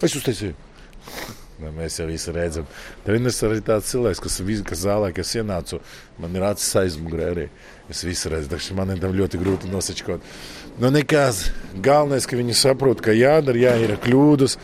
Es 0.04 0.16
uztaisīju. 0.18 0.56
Nu, 1.58 1.72
mēs 1.74 1.96
jau 1.98 2.04
visi 2.06 2.30
redzam. 2.30 2.66
Treneris 3.02 3.40
arī 3.42 3.56
tāds 3.66 3.88
cilvēks, 3.90 4.20
kas, 4.22 4.36
kas 4.68 4.82
zālē, 4.84 5.08
kas 5.10 5.32
ienāca, 5.40 5.80
man 6.22 6.36
ir 6.38 6.44
acis 6.46 6.68
aizmugurē 6.78 7.32
arī. 7.32 7.46
Es 7.90 8.04
visu 8.06 8.30
redzu, 8.30 8.52
taču 8.52 8.76
man 8.78 8.92
ir 8.94 9.02
ļoti 9.02 9.40
grūti 9.40 9.70
nosačkot. 9.72 10.22
Nu, 10.78 10.92
nekas. 10.94 11.48
Galvenais, 11.82 12.28
ka 12.30 12.38
viņi 12.38 12.54
saprot, 12.60 13.02
ka 13.02 13.10
jādara, 13.16 13.58
jā, 13.58 13.74
ir 13.82 13.96
kļūdas, 14.04 14.54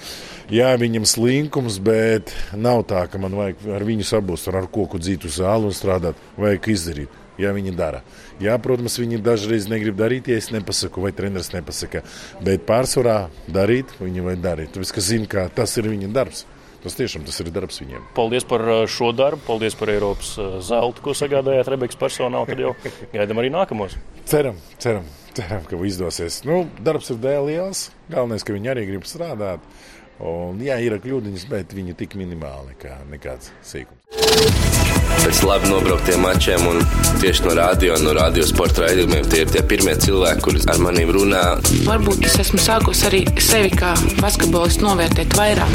jā, 0.52 0.70
viņam 0.80 1.06
slinkums, 1.08 1.78
bet 1.84 2.32
nav 2.56 2.84
tā, 2.90 3.04
ka 3.10 3.20
man 3.22 3.36
vajag 3.38 3.66
ar 3.76 3.84
viņu 3.86 4.06
sabūst, 4.08 4.50
ar 4.50 4.68
koku 4.72 5.00
dzītu 5.02 5.30
zāli 5.32 5.70
un 5.70 5.76
strādāt. 5.76 6.20
Vajag 6.40 6.70
izdarīt. 6.74 7.20
Ja 7.40 7.50
viņi 7.50 7.72
dara. 7.74 8.04
Jā, 8.38 8.54
protams, 8.62 8.94
viņi 9.00 9.18
dažreiz 9.24 9.66
negrib 9.66 9.96
darīt, 9.98 10.28
ja 10.30 10.38
es 10.38 10.52
nepasaku, 10.54 11.02
vai 11.02 11.10
treneris 11.16 11.50
nepasaka. 11.50 12.04
Bet 12.46 12.62
pārsvarā 12.68 13.24
darīt, 13.50 13.90
viņi 13.98 14.22
vajag 14.28 14.44
darīt. 14.44 14.74
Tāpēc, 14.76 14.92
ka 14.94 15.02
zina, 15.02 15.30
ka 15.30 15.48
tas 15.54 15.74
ir 15.80 15.90
viņa 15.90 16.12
darbs. 16.14 16.44
Tas 16.84 16.98
tiešām 16.98 17.24
tas 17.24 17.40
ir 17.40 17.48
darbs 17.48 17.80
viņiem. 17.80 18.02
Paldies 18.14 18.44
par 18.44 18.62
uh, 18.68 18.82
šo 18.90 19.08
darbu, 19.16 19.40
paldies 19.46 19.74
par 19.78 19.88
Eiropas 19.88 20.34
uh, 20.36 20.58
zeltu, 20.60 21.00
ko 21.02 21.14
sagādājāt 21.16 21.70
Rebekas 21.72 21.96
personālu. 21.96 22.44
Tad 22.50 22.60
jau 22.60 22.74
gaidām 23.14 23.40
arī 23.40 23.50
nākamos. 23.54 23.96
Ceram, 24.28 24.60
ceram. 24.78 25.08
ceram, 25.34 25.64
ka 25.66 25.80
izdosies. 25.88 26.42
Nu, 26.44 26.64
darbs 26.84 27.08
ir 27.10 27.18
dēļ 27.24 27.48
liels. 27.48 27.86
Galvenais, 28.12 28.44
ka 28.44 28.54
viņi 28.54 28.70
arī 28.74 28.84
grib 28.92 29.08
strādāt. 29.08 29.64
Un, 30.22 30.60
jā, 30.62 30.76
ir 30.78 30.94
kļūdiņas, 31.02 31.48
bet 31.50 31.72
viņi 31.74 31.96
tik 31.98 32.14
minimāli, 32.18 32.76
kā 32.78 33.00
nekāds 33.10 33.50
sīkums. 33.66 33.98
Pēc 35.24 35.40
labi 35.46 35.70
nobrauktiem 35.70 36.22
mačiem 36.22 36.62
un 36.70 36.78
tieši 37.22 37.46
no 37.48 37.54
radio, 37.58 37.96
no 38.04 38.14
radio 38.14 38.44
sporta 38.46 38.84
raidījumiem 38.84 39.26
tie 39.32 39.42
ir 39.42 39.50
tie 39.50 39.62
pirmie 39.66 39.96
cilvēki, 40.04 40.44
kuriem 40.44 40.70
ar 40.70 40.78
maniem 40.86 41.10
runā. 41.16 41.42
Varbūt 41.88 42.28
es 42.28 42.38
esmu 42.44 42.62
sākus 42.62 43.02
arī 43.08 43.24
sevi 43.42 43.74
kā 43.74 43.94
basketbolistu 44.22 44.86
novērtēt 44.86 45.34
vairāk. 45.38 45.72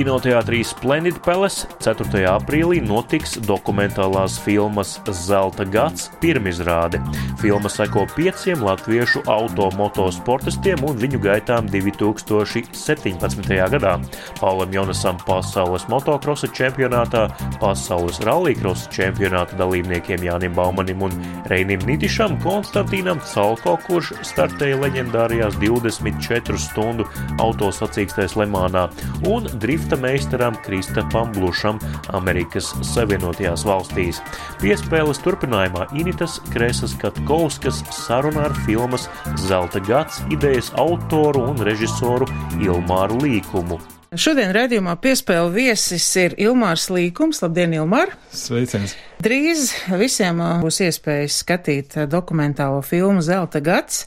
Kinoteātrī 0.00 0.62
Splendid 0.64 1.18
Palace 1.20 1.66
4. 1.84 2.22
aprīlī 2.24 2.78
notiks 2.80 3.34
dokumentālās 3.44 4.38
filmas 4.40 4.94
Zelta 5.12 5.66
gads 5.68 6.06
pirmizrāde. 6.22 7.02
Filma 7.42 7.68
seko 7.68 8.06
pieciem 8.14 8.62
latviešu 8.64 9.20
automotosportistiem 9.28 10.80
un 10.88 10.96
viņu 10.96 11.20
gaitām 11.20 11.68
2017. 11.68 13.52
gadā. 13.74 13.92
Paulam 14.38 14.72
Jonasam 14.72 15.18
pasaules 15.26 15.84
motokrosa 15.92 16.48
čempionātā, 16.48 17.26
pasaules 17.60 18.22
rallycrossa 18.24 18.88
čempionāta 18.96 19.60
dalībniekiem 19.60 20.24
Jānim 20.30 20.56
Baumanim 20.56 21.04
un 21.10 21.20
Reinim 21.52 21.84
Nitišam, 21.84 22.38
Konstantīnam 22.40 23.20
Calko, 23.34 23.76
kurš 23.84 24.14
startēja 24.32 24.80
leģendārajās 24.80 25.60
24 25.60 26.56
stundu 26.56 27.04
autosacīkstēs 27.44 28.40
Lemānā, 28.40 28.88
un 29.28 29.52
Drift 29.60 29.89
drifta 29.90 30.06
meistaram 30.06 30.54
Kristapam 30.64 31.32
Blušam 31.34 31.78
Amerikas 32.14 32.68
Savienotajās 32.94 33.64
valstīs. 33.66 34.20
Piespēles 34.62 35.18
turpinājumā 35.24 35.88
Initas 35.98 36.36
Kresas 36.52 36.94
Katkovskas 37.00 37.80
sarunā 37.90 38.44
ar 38.50 38.54
filmas 38.66 39.08
Zelta 39.48 39.80
gads 39.82 40.20
idejas 40.30 40.70
autoru 40.78 41.42
un 41.50 41.58
režisoru 41.66 42.28
Ilmāru 42.62 43.18
Līkumu. 43.24 43.80
Šodien 44.14 44.54
redzējumā 44.54 44.94
piespēle 45.02 45.50
viesis 45.50 46.06
ir 46.22 46.38
Ilmārs 46.38 46.86
Līkums. 46.90 47.42
Labdien, 47.42 47.74
Ilmār! 47.74 48.14
Sveiciens! 48.30 48.94
Drīz 49.18 49.72
visiem 49.98 50.38
būs 50.62 50.82
iespējas 50.86 51.42
skatīt 51.42 51.98
dokumentālo 52.06 52.78
filmu 52.86 53.26
Zelta 53.26 53.58
gads. 53.58 54.04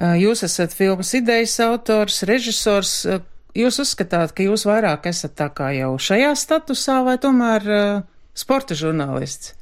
Jūs 0.00 0.44
esat 0.48 0.72
filmas 0.76 1.12
idejas 1.16 1.60
autors, 1.68 2.22
režisors. 2.24 3.02
Jūs 3.56 3.80
uzskatāt, 3.80 4.34
ka 4.36 4.44
jūs 4.44 4.66
vairāk 4.68 5.06
esat 5.08 5.32
tā 5.38 5.48
kā 5.54 5.70
jau 5.72 5.94
šajā 5.96 6.34
statusā 6.36 6.98
vai 7.06 7.16
tomēr 7.20 7.66
uh, 7.72 8.02
sporta 8.36 8.76
žurnālists? 8.76 9.54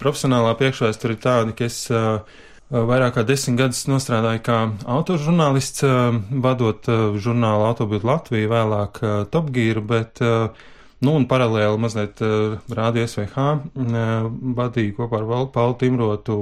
Profesionālā 0.00 0.56
priekšvēsture 0.58 1.14
ir 1.14 1.20
tāda, 1.22 1.54
ka 1.54 1.68
es 1.68 1.76
uh, 1.92 2.24
vairāk 2.72 3.14
kā 3.18 3.24
desmit 3.28 3.60
gadus 3.60 3.84
strādāju 3.84 4.42
kā 4.42 4.58
autožurnālists, 4.90 5.84
uh, 5.86 6.18
vadot 6.42 6.90
uh, 6.90 7.14
žurnālu 7.20 7.68
Autobītu 7.68 8.10
Latviju, 8.10 8.50
vēlāk 8.50 9.00
uh, 9.04 9.14
Top 9.30 9.54
Gear, 9.54 9.84
bet 9.84 10.24
uh, 10.24 10.50
Nu, 10.98 11.12
un 11.14 11.28
paralēli 11.30 11.78
mazliet 11.78 12.18
uh, 12.26 12.56
rādio 12.74 13.04
SVH 13.06 13.38
uh, 13.38 14.24
vadīju 14.58 14.96
kopā 14.96 15.20
ar 15.20 15.44
Paulu 15.54 15.76
Timrotu 15.78 16.38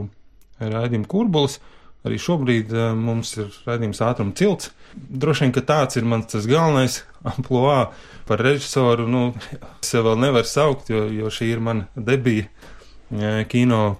raidījumu 0.57 1.05
Kurbulis. 1.13 1.59
Uh, 1.59 1.76
Arī 2.07 2.19
šobrīd 2.23 2.73
uh, 2.75 2.91
mums 2.95 3.35
ir 3.41 3.51
redzams 3.67 4.03
ātruma 4.07 4.35
cilts. 4.39 4.71
Droši 4.95 5.47
vien, 5.47 5.55
ka 5.57 5.65
tāds 5.67 5.99
ir 5.99 6.07
mans 6.09 6.29
tas 6.31 6.47
galvenais 6.49 7.01
amploā 7.35 7.91
par 8.29 8.43
režisoru. 8.47 9.09
Nu, 9.11 9.29
es 9.83 9.95
vēl 9.95 10.19
nevaru 10.23 10.51
saukt, 10.51 10.93
jo, 10.93 11.07
jo 11.11 11.33
šī 11.33 11.53
ir 11.57 11.65
mana 11.67 11.89
debija 11.97 12.47
uh, 12.49 13.43
kino. 13.51 13.97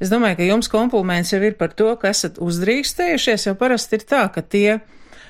Es 0.00 0.10
domāju, 0.10 0.40
ka 0.40 0.48
jums 0.48 0.72
kompliments 0.72 1.34
jau 1.34 1.42
ir 1.44 1.58
par 1.60 1.76
to, 1.76 1.92
ka 2.00 2.10
esat 2.10 2.40
uzdrīkstējušies, 2.42 3.50
jo 3.50 3.58
parasti 3.60 4.00
ir 4.00 4.08
tā, 4.08 4.24
ka 4.34 4.42
tie 4.42 4.80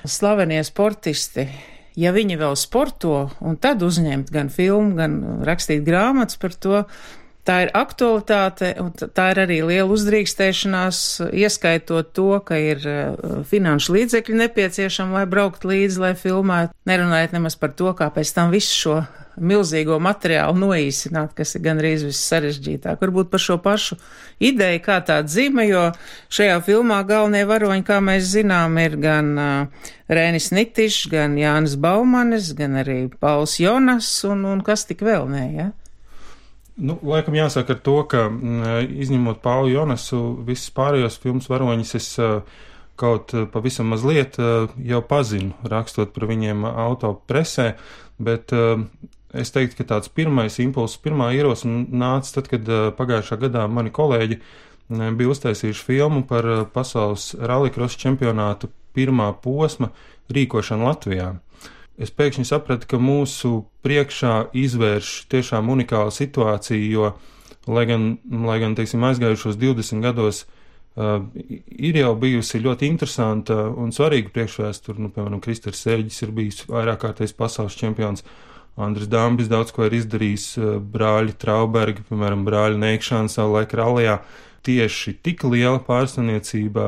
slavenie 0.07 0.63
sportisti 0.65 1.49
ja 1.99 2.13
viņi 2.15 2.37
vēl 2.39 2.55
sporto 2.59 3.29
un 3.43 3.57
tad 3.61 3.83
uzņemt 3.85 4.31
gan 4.33 4.51
filmu, 4.53 4.95
gan 4.97 5.43
rakstīt 5.47 5.83
grāmatas 5.87 6.39
par 6.39 6.55
to, 6.55 6.83
Tā 7.49 7.55
ir 7.65 7.71
aktualitāte, 7.73 8.75
un 8.77 8.91
tā 8.93 9.31
ir 9.33 9.39
arī 9.41 9.55
liela 9.65 9.89
uzdrīkstēšanās, 9.95 10.99
ieskaitot 11.33 12.11
to, 12.13 12.27
ka 12.45 12.59
ir 12.61 12.83
uh, 12.85 13.39
finanšu 13.49 13.95
līdzekļi 13.95 14.37
nepieciešami, 14.43 15.15
lai 15.17 15.23
braukt 15.31 15.65
līdzi, 15.65 16.03
lai 16.03 16.11
filmētu. 16.13 16.75
Nerunājot 16.85 17.33
nemaz 17.33 17.57
par 17.57 17.73
to, 17.73 17.89
kā 17.97 18.11
pēc 18.13 18.35
tam 18.37 18.53
visu 18.53 18.75
šo 18.83 18.99
milzīgo 19.41 19.97
materiālu 20.03 20.61
noīsināt, 20.61 21.33
kas 21.33 21.55
ir 21.57 21.65
gandrīz 21.65 22.05
viss 22.05 22.29
sarežģītāk. 22.29 23.01
Varbūt 23.01 23.33
par 23.33 23.41
šo 23.41 23.57
pašu 23.65 23.97
ideju, 24.37 24.83
kā 24.85 24.99
tā 25.09 25.17
dzīme, 25.25 25.65
jo 25.71 25.87
šajā 26.29 26.61
filmā 26.69 27.01
galvenie 27.09 27.47
varoņi, 27.49 27.85
kā 27.87 27.97
mēs 28.03 28.29
zinām, 28.35 28.77
ir 28.83 28.99
gan 29.01 29.33
uh, 29.41 29.89
Rēnis 30.05 30.51
Nitišs, 30.53 31.09
gan 31.09 31.33
Jānis 31.41 31.79
Baumanis, 31.81 32.53
gan 32.53 32.77
arī 32.83 33.07
Pauls 33.17 33.57
Jonas 33.57 34.11
un, 34.29 34.45
un 34.53 34.61
kas 34.61 34.85
tik 34.85 35.01
vēl 35.07 35.25
nē, 35.33 35.45
ja? 35.57 35.71
Nu, 36.79 36.95
laikam 37.03 37.35
jāsaka 37.35 37.75
ar 37.75 37.79
to, 37.83 37.97
ka 38.07 38.25
mm, 38.29 38.95
izņemot 39.03 39.41
Paulu 39.43 39.71
Jonasu, 39.73 40.19
visus 40.47 40.71
pārējos 40.75 41.19
filmas 41.19 41.49
varoņus 41.51 41.95
es 41.99 42.09
kaut 42.99 43.33
pavisam 43.53 43.91
mazliet 43.91 44.35
jau 44.39 44.99
pazinu, 45.07 45.53
rakstot 45.71 46.11
par 46.15 46.27
viņiem 46.27 46.65
auto 46.67 47.13
presē, 47.31 47.73
bet 48.19 48.51
es 49.31 49.53
teiktu, 49.55 49.77
ka 49.79 49.87
tāds 49.93 50.11
pirmais 50.11 50.59
impulss, 50.59 50.99
pirmā 50.99 51.29
ierosme 51.35 51.85
nāca 51.87 52.39
tad, 52.39 52.49
kad 52.51 52.71
pagājušā 52.99 53.39
gadā 53.43 53.67
mani 53.71 53.91
kolēģi 53.95 54.39
bija 54.89 55.31
uztaisījuši 55.35 55.85
filmu 55.85 56.25
par 56.27 56.47
pasaules 56.73 57.31
rallycross 57.39 57.99
čempionātu 57.99 58.71
pirmā 58.95 59.29
posma 59.43 59.91
rīkošanu 60.33 60.87
Latvijā 60.89 61.33
es 61.99 62.13
pēkšņi 62.15 62.47
sapratu, 62.47 62.87
ka 62.89 62.99
mūsu 63.01 63.65
priekšā 63.83 64.49
izvērš 64.57 65.11
tiešām 65.31 65.69
unikāla 65.73 66.13
situācija, 66.15 66.79
jo, 66.93 67.11
lai 67.67 67.85
gan, 67.89 68.13
lai 68.47 68.59
gan 68.63 68.75
teiksim, 68.77 69.03
aizgājušos 69.09 69.59
20 69.59 70.03
gados 70.05 70.45
uh, 70.45 71.19
ir 71.69 71.99
jau 71.99 72.13
bijusi 72.19 72.61
ļoti 72.63 72.87
interesanta 72.89 73.65
un 73.69 73.91
svarīga 73.95 74.31
priekšvēsture, 74.35 74.99
nu, 75.03 75.11
piemēram, 75.15 75.41
Kristers 75.43 75.83
Sēģis 75.85 76.21
ir 76.23 76.35
bijis 76.35 76.61
vairāk 76.71 77.03
kārtais 77.03 77.35
pasaules 77.35 77.77
čempions. 77.79 78.23
Andris 78.79 79.09
Dambis 79.11 79.49
daudz 79.51 79.73
ko 79.75 79.83
ir 79.89 79.97
izdarījis, 79.97 80.45
uh, 80.57 80.77
brāļi 80.79 81.35
Traubergi, 81.41 82.05
piemēram, 82.07 82.45
brāļi 82.47 82.79
Neikšāns 82.79 83.35
savu 83.35 83.57
laiku 83.57 83.81
rallijā. 83.81 84.21
Tieši 84.63 85.17
tik 85.23 85.43
liela 85.47 85.81
pārstāvniecība 85.83 86.87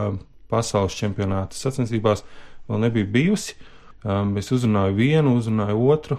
pasaules 0.51 0.95
čempionāta 0.95 1.55
sacensībās 1.55 2.23
vēl 2.67 2.81
nebija 2.85 3.11
bijusi. 3.11 3.57
Uh, 3.59 3.70
Um, 4.01 4.33
es 4.39 4.49
uzrunāju 4.49 4.95
vienu, 4.97 5.35
uzrunāju 5.37 5.81
otru, 5.93 6.15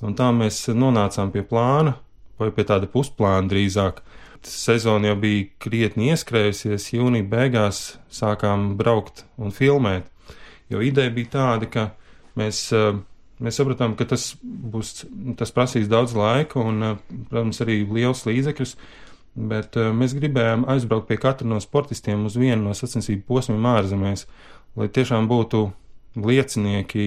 un 0.00 0.14
tā 0.16 0.30
mēs 0.32 0.62
nonācām 0.72 1.28
pie 1.34 1.42
plāna, 1.44 1.98
vai 2.40 2.48
pie 2.56 2.64
tāda 2.64 2.88
pusplāna 2.88 3.50
drīzāk. 3.50 4.00
Sezona 4.48 5.10
jau 5.10 5.18
bija 5.20 5.48
krietni 5.60 6.12
ieskrējusies, 6.14 6.86
jūnija 6.94 7.26
beigās 7.28 7.98
sākām 8.14 8.70
braukt 8.78 9.26
un 9.36 9.52
filmēt. 9.52 10.06
Jo 10.72 10.80
ideja 10.84 11.12
bija 11.12 11.32
tāda, 11.34 11.68
ka 11.68 11.84
mēs, 12.38 12.62
uh, 12.72 12.94
mēs 13.44 13.58
sapratām, 13.60 13.96
ka 13.98 14.06
tas, 14.08 14.30
būs, 14.40 15.02
tas 15.36 15.52
prasīs 15.52 15.90
daudz 15.90 16.14
laika 16.16 16.62
un, 16.62 16.80
uh, 16.94 17.18
protams, 17.28 17.60
arī 17.64 17.82
liels 17.82 18.24
līdzekļus, 18.28 18.72
bet 19.50 19.76
uh, 19.76 19.90
mēs 19.92 20.14
gribējām 20.16 20.64
aizbraukt 20.70 21.10
pie 21.10 21.20
katra 21.20 21.50
no 21.50 21.60
sportistiem 21.60 22.24
uz 22.30 22.38
vienu 22.40 22.70
no 22.70 22.78
sacensību 22.78 23.26
posmiem 23.28 23.68
ārzemēs, 23.74 24.24
lai 24.80 24.88
tiešām 24.88 25.28
būtu 25.28 25.66
liecinieki 26.16 27.06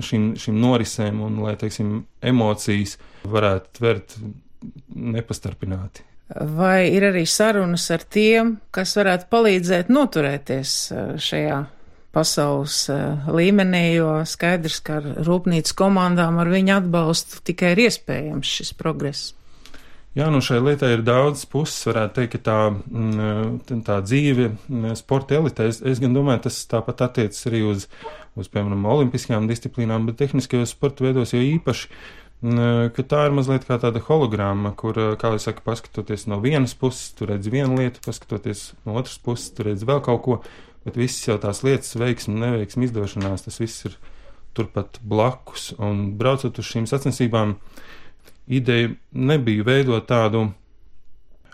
šim, 0.00 0.34
šim 0.40 0.58
norisēm 0.62 1.22
un 1.26 1.40
lai, 1.44 1.56
teiksim, 1.60 2.00
emocijas 2.22 2.96
varētu 3.26 3.72
tvert 3.78 4.18
nepastarpināti. 4.94 6.04
Vai 6.26 6.88
ir 6.90 7.06
arī 7.06 7.22
sarunas 7.30 7.84
ar 7.94 8.02
tiem, 8.02 8.56
kas 8.74 8.96
varētu 8.98 9.28
palīdzēt 9.30 9.92
noturēties 9.94 10.72
eh, 10.90 11.10
šajā 11.22 11.60
pasaules 12.16 12.80
eh, 12.90 13.28
līmenī, 13.30 13.84
jo 14.00 14.10
skaidrs, 14.26 14.80
ka 14.82 14.98
ar 14.98 15.08
rūpnīcas 15.26 15.76
komandām 15.78 16.40
ar 16.42 16.50
viņu 16.50 16.80
atbalstu 16.80 17.44
tikai 17.46 17.76
ir 17.76 17.84
iespējams 17.86 18.54
šis 18.58 18.74
progress? 18.74 19.35
Jā, 20.16 20.30
nu 20.32 20.38
šai 20.40 20.62
lietai 20.64 20.94
ir 20.94 21.02
daudz 21.04 21.42
puses, 21.52 21.82
varētu 21.90 22.14
teikt, 22.16 22.38
ka 22.38 22.38
tā, 22.46 22.60
mm, 22.72 23.80
tā 23.84 23.98
dzīve 24.00 24.46
mm, 24.48 24.94
sporta 24.96 25.36
elitē, 25.36 25.66
es, 25.68 25.82
es 25.84 25.98
gan 26.00 26.14
domāju, 26.16 26.46
tas 26.46 26.62
tāpat 26.70 27.02
attiecas 27.04 27.42
arī 27.50 27.60
uz, 27.68 27.84
uz, 28.32 28.48
piemēram, 28.48 28.86
olimpiskajām 28.94 29.44
disciplīnām, 29.50 30.06
bet 30.08 30.16
tehniskajos 30.22 30.72
sporta 30.72 31.04
veidos 31.04 31.34
jau 31.34 31.42
īpaši, 31.44 31.90
mm, 32.48 32.94
ka 32.96 33.04
tā 33.10 33.26
ir 33.28 33.36
mazliet 33.36 33.68
kā 33.68 33.76
tāda 33.82 34.00
hologramma, 34.06 34.72
kur, 34.80 34.96
kā 35.20 35.34
jau 35.34 35.42
saka, 35.50 35.60
paskatoties 35.66 36.24
no 36.32 36.40
vienas 36.40 36.72
puses, 36.80 37.10
tu 37.18 37.28
redz 37.28 37.52
vienu 37.52 37.76
lietu, 37.76 38.00
paskatoties 38.08 38.70
no 38.88 38.96
otras 38.96 39.18
puses, 39.20 39.52
tu 39.52 39.68
redz 39.68 39.84
vēl 39.84 40.00
kaut 40.06 40.22
ko, 40.24 40.38
bet 40.88 40.96
visas 40.96 41.28
jau 41.28 41.36
tās 41.42 41.60
lietas, 41.66 41.92
veiksmi, 42.00 42.38
neveiksmi, 42.40 42.88
izdošanās, 42.88 43.44
tas 43.50 43.60
viss 43.60 43.90
ir 43.90 44.00
turpat 44.56 44.96
blakus, 45.04 45.74
un 45.76 46.06
braucot 46.16 46.56
uz 46.56 46.72
šīm 46.72 46.88
sacensībām, 46.88 47.58
ideja 48.46 48.92
nebija 49.12 49.66
veidot 49.66 50.06
tādu 50.08 50.46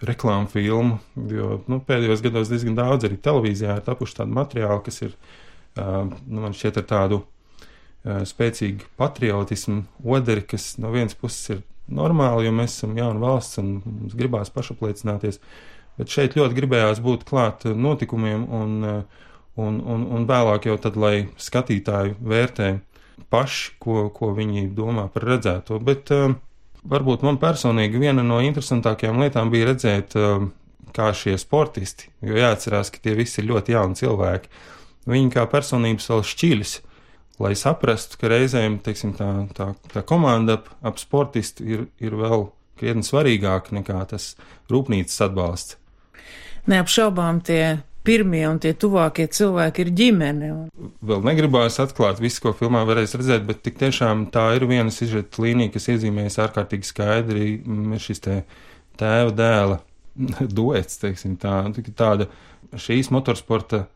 reklāmu 0.02 0.50
filmu, 0.50 0.98
jo 1.30 1.60
nu, 1.70 1.78
pēdējos 1.86 2.22
gados 2.24 2.50
diezgan 2.50 2.76
daudz 2.78 3.06
arī 3.06 3.18
televīzijā 3.22 3.78
ir 3.78 3.84
tapuši 3.86 4.18
tādi 4.18 4.34
materiāli, 4.34 4.82
kas 4.86 5.02
ir, 5.06 5.12
uh, 5.78 6.08
nu, 6.10 6.42
man 6.42 6.56
šķiet, 6.58 6.80
ar 6.82 6.88
tādu 6.90 7.20
uh, 7.22 8.22
spēcīgu 8.26 8.90
patriotismu 8.98 9.84
oderi, 10.02 10.42
kas 10.42 10.74
no 10.82 10.90
vienas 10.94 11.14
puses 11.18 11.54
ir 11.54 11.62
normāli, 11.92 12.48
jo 12.48 12.54
mēs 12.56 12.76
esam 12.78 12.96
jauna 12.98 13.22
valsts 13.22 13.62
un 13.62 13.76
mums 13.86 14.18
gribās 14.18 14.50
pašapliecināties, 14.54 15.38
bet 15.98 16.10
šeit 16.10 16.38
ļoti 16.38 16.58
gribējās 16.58 17.02
būt 17.04 17.26
klāt 17.28 17.66
notikumiem 17.68 18.48
un, 18.50 18.78
un, 19.54 19.80
un, 19.80 20.06
un 20.18 20.26
vēlāk 20.26 20.66
jau 20.66 20.80
tad, 20.82 20.98
lai 20.98 21.28
skatītāji 21.38 22.18
vērtē 22.18 22.72
paši, 23.30 23.76
ko, 23.80 24.08
ko 24.14 24.32
viņi 24.34 24.66
domā 24.74 25.06
par 25.12 25.30
redzēto, 25.30 25.78
bet 25.84 26.10
uh, 26.10 26.32
Varbūt 26.82 27.22
man 27.22 27.38
personīgi 27.38 28.00
viena 28.02 28.24
no 28.26 28.40
interesantākajām 28.42 29.20
lietām 29.22 29.52
bija 29.52 29.70
redzēt, 29.70 30.16
um, 30.18 30.48
kā 30.92 31.12
šie 31.16 31.36
sportisti, 31.40 32.10
jo 32.26 32.36
jāatcerās, 32.36 32.90
ka 32.92 33.02
tie 33.02 33.14
visi 33.16 33.40
ir 33.40 33.48
ļoti 33.52 33.76
jauni 33.76 33.98
cilvēki, 34.00 34.50
viņi 35.08 35.30
kā 35.34 35.46
personības 35.50 36.08
vēl 36.10 36.24
šķiļas, 36.32 36.72
lai 37.42 37.52
saprastu, 37.58 38.18
ka 38.20 38.32
reizēm 38.32 38.80
teiksim, 38.84 39.14
tā, 39.18 39.28
tā, 39.56 39.70
tā 39.94 40.02
komanda 40.06 40.58
ap, 40.58 40.68
ap 40.82 40.98
sportistu 41.00 41.66
ir, 41.66 41.86
ir 42.02 42.18
vēl 42.18 42.50
krietni 42.78 43.06
svarīgāka 43.06 43.76
nekā 43.78 44.02
tas 44.10 44.32
rūpnīcas 44.72 45.22
atbalsts. 45.28 45.78
Neapšaubām 46.70 47.40
tie 47.46 47.82
pirmie 48.06 48.42
un 48.48 48.58
tie 48.62 48.72
tuvākie 48.78 49.28
cilvēki 49.30 49.84
ir 49.84 49.90
ģimene. 49.98 50.50
Vēl 51.06 51.24
negribās 51.26 51.78
atklāt 51.82 52.20
visu, 52.22 52.42
ko 52.44 52.52
filmā 52.56 52.82
varēs 52.88 53.14
redzēt, 53.18 53.46
bet 53.48 53.62
tik 53.66 53.78
tiešām 53.80 54.26
tā 54.34 54.48
ir 54.56 54.66
viena 54.70 54.92
sižeta 54.94 55.42
līnija, 55.42 55.72
kas 55.76 55.88
iezīmējas 55.94 56.40
ārkārtīgi 56.46 56.88
skaidri. 56.88 57.46
Ir 57.62 58.02
šis 58.02 58.24
te 58.24 58.38
tēva 59.00 59.34
dēla 59.38 59.78
duets, 60.56 60.98
teiksim, 61.02 61.38
tā, 61.42 61.62
tāda 61.98 62.28
šīs 62.78 63.12
motorsporta 63.14 63.86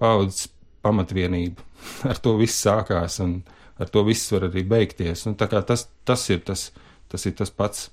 paudzes 0.00 0.50
pamatvienība. 0.84 1.64
Ar 2.10 2.20
to 2.20 2.36
viss 2.40 2.60
sākās 2.64 3.20
un 3.24 3.40
ar 3.80 3.88
to 3.90 4.04
viss 4.06 4.30
var 4.30 4.46
arī 4.50 4.62
beigties. 4.68 5.24
Un, 5.26 5.34
tas, 5.40 5.88
tas, 6.06 6.28
ir 6.30 6.44
tas, 6.46 6.68
tas 7.10 7.26
ir 7.26 7.36
tas 7.40 7.50
pats. 7.50 7.90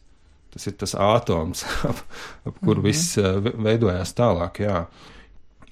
Tas 0.51 0.67
ir 0.67 0.73
tas 0.75 0.91
atoms, 0.99 1.61
ap, 1.87 1.99
ap 2.43 2.57
kuru 2.59 2.81
mm 2.81 2.83
-hmm. 2.83 2.87
viss 2.89 3.17
uh, 3.17 3.37
veidojās 3.39 4.11
tālāk. 4.11 4.59
Jā 4.59 4.81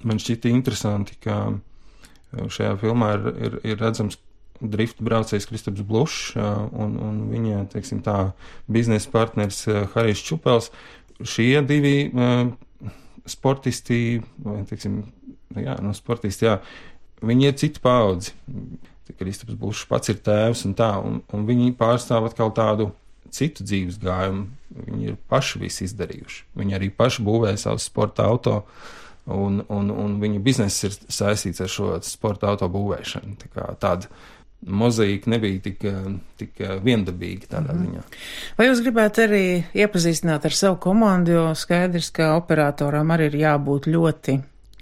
man 0.07 0.21
šķita 0.21 0.51
interesanti, 0.51 1.17
ka 1.23 1.37
uh, 1.51 2.47
šajā 2.51 2.75
filmā 2.81 3.13
ir, 3.17 3.29
ir, 3.47 3.59
ir 3.73 3.81
redzams 3.81 4.19
drifta 4.59 5.05
braucējs 5.07 5.47
Kristaps 5.47 5.85
Blušs 5.87 6.35
uh, 6.35 6.67
un, 6.75 6.97
un 7.03 7.21
viņa, 7.31 7.65
teiksim 7.73 8.03
tā, 8.05 8.31
biznesa 8.71 9.11
partneris 9.13 9.63
uh, 9.69 9.85
Harijs 9.95 10.23
Čupels. 10.27 10.71
Šie 11.19 11.59
divi 11.67 12.07
sportisti, 13.27 14.21
teiksim, 14.69 15.01
jā, 15.51 15.73
no 15.83 15.91
sportisti, 15.91 16.47
jā, 16.47 16.53
viņi 17.19 17.49
ir 17.49 17.57
cita 17.59 17.83
paudzi. 17.83 18.31
Kristaps 19.19 19.57
Blušs 19.57 19.87
pats 19.89 20.11
ir 20.13 20.19
tēvs 20.23 20.63
un 20.69 20.75
tā, 20.77 20.93
un, 21.01 21.19
un 21.33 21.45
viņi 21.47 21.73
pārstāv 21.75 22.29
atkal 22.29 22.53
tādu 22.55 22.91
citu 23.33 23.65
dzīves 23.65 23.99
gājumu. 24.01 24.47
Viņi 24.85 25.11
ir 25.11 25.17
paši 25.29 25.61
visu 25.63 25.85
izdarījuši. 25.87 26.43
Viņi 26.59 26.77
arī 26.77 26.91
paši 26.93 27.25
būvē 27.25 27.55
savus 27.57 27.87
sporta 27.89 28.27
auto. 28.29 28.61
Uh, 29.29 29.45
un, 29.45 29.63
un, 29.69 29.91
un 29.93 30.17
viņa 30.21 30.41
bizness 30.43 30.83
ir 30.87 30.95
saistīts 31.07 31.61
ar 31.61 31.71
šo 31.71 31.93
sporta 32.05 32.49
auto 32.51 32.69
būvēšanu. 32.71 33.37
Tā 33.53 33.71
tāda 33.81 34.09
mozaīka 34.59 35.31
nebija 35.31 35.61
tik, 35.69 35.85
tik 36.39 36.61
viendabīga 36.83 37.53
tādā 37.55 37.75
mm. 37.75 37.83
ziņā. 37.85 38.05
Vai 38.57 38.67
jūs 38.67 38.83
gribētu 38.83 39.23
arī 39.27 39.43
iepazīstināt 39.85 40.49
ar 40.49 40.55
savu 40.55 40.79
komandu, 40.83 41.37
jo 41.37 41.45
skaidrs, 41.55 42.11
ka 42.15 42.33
operatoram 42.39 43.15
arī 43.15 43.29
ir 43.31 43.37
jābūt 43.45 43.87
ļoti 43.91 44.39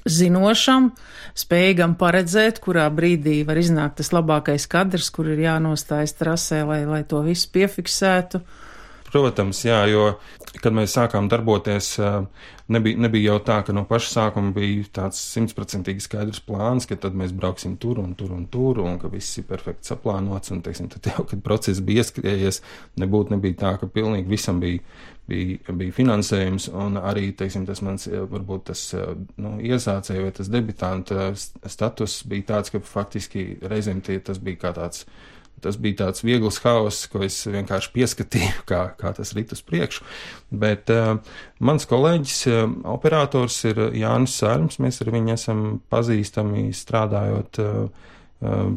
zinošam, 0.08 0.92
spējīgam 1.38 1.98
paredzēt, 2.00 2.62
kurā 2.64 2.88
brīdī 2.94 3.42
var 3.46 3.60
iznākt 3.60 4.00
tas 4.00 4.14
labākais 4.16 4.66
kadrs, 4.72 5.12
kur 5.14 5.30
ir 5.34 5.44
jānostājas 5.44 6.16
trasē, 6.18 6.64
lai, 6.66 6.82
lai 6.88 7.04
to 7.04 7.22
visu 7.26 7.52
piefiksētu. 7.54 8.42
Protams, 9.18 9.64
jā, 9.66 9.78
jo, 9.90 10.02
kad 10.62 10.76
mēs 10.78 10.92
sākām 10.94 11.26
darboties, 11.32 11.88
nebija, 12.70 13.00
nebija 13.02 13.32
jau 13.32 13.38
tā, 13.48 13.56
ka 13.66 13.74
no 13.74 13.82
paša 13.90 14.12
sākuma 14.12 14.52
bija 14.54 14.84
tāds 14.94 15.18
simtprocentīgi 15.34 16.04
skaidrs 16.06 16.44
plāns, 16.46 16.86
ka 16.86 17.00
tad 17.02 17.18
mēs 17.18 17.34
brauksim 17.34 17.80
tur 17.82 17.98
un 18.04 18.12
tur 18.20 18.36
un 18.36 18.44
tur, 18.54 18.84
un 18.84 19.00
ka 19.02 19.10
viss 19.10 19.40
ir 19.42 19.48
perfekti 19.50 19.90
saplānots, 19.90 20.54
un, 20.54 20.62
teiksim, 20.66 20.92
tad 20.94 21.10
jau, 21.10 21.26
kad 21.32 21.42
process 21.46 21.82
bija 21.82 22.04
ieskrējies, 22.06 22.62
nebūtu 23.02 23.34
nebija 23.34 23.58
tā, 23.64 23.72
ka 23.82 23.90
pilnīgi 23.96 24.30
visam 24.30 24.62
bija, 24.62 24.84
bija, 25.32 25.78
bija 25.82 25.96
finansējums, 25.98 26.70
un 26.78 27.02
arī, 27.02 27.32
teiksim, 27.40 27.66
tas 27.66 27.82
mans, 27.86 28.06
varbūt 28.06 28.68
tas, 28.70 28.84
nu, 29.42 29.56
iesācēja 29.66 30.28
vai 30.28 30.36
tas 30.38 30.54
debitanta 30.54 31.32
status 31.66 32.20
bija 32.30 32.52
tāds, 32.54 32.76
ka 32.76 32.86
faktiski 32.86 33.48
reizēm 33.66 34.06
tie, 34.06 34.20
tas 34.22 34.38
bija 34.38 34.68
kā 34.68 34.76
tāds, 34.78 35.08
Tas 35.64 35.78
bija 35.82 36.04
tāds 36.04 36.22
viegls 36.22 36.60
haoss, 36.62 37.08
ko 37.10 37.24
es 37.26 37.40
vienkārši 37.50 37.94
pieskatīju, 37.96 38.64
kā, 38.70 38.82
kā 39.00 39.14
tas 39.18 39.34
rit 39.38 39.54
uz 39.56 39.64
priekšu. 39.66 40.06
Bet 40.54 40.92
uh, 40.94 41.16
mans 41.60 41.88
kolēģis, 41.90 42.42
uh, 42.52 42.68
operators, 42.94 43.58
ir 43.70 43.82
Jānis 43.98 44.38
Sārms. 44.38 44.78
Mēs 44.84 45.02
ar 45.02 45.14
viņu 45.16 45.34
esam 45.34 45.64
pazīstami 45.90 46.68
strādājot 46.78 47.62
uh, 47.64 48.12
uh, 48.46 48.70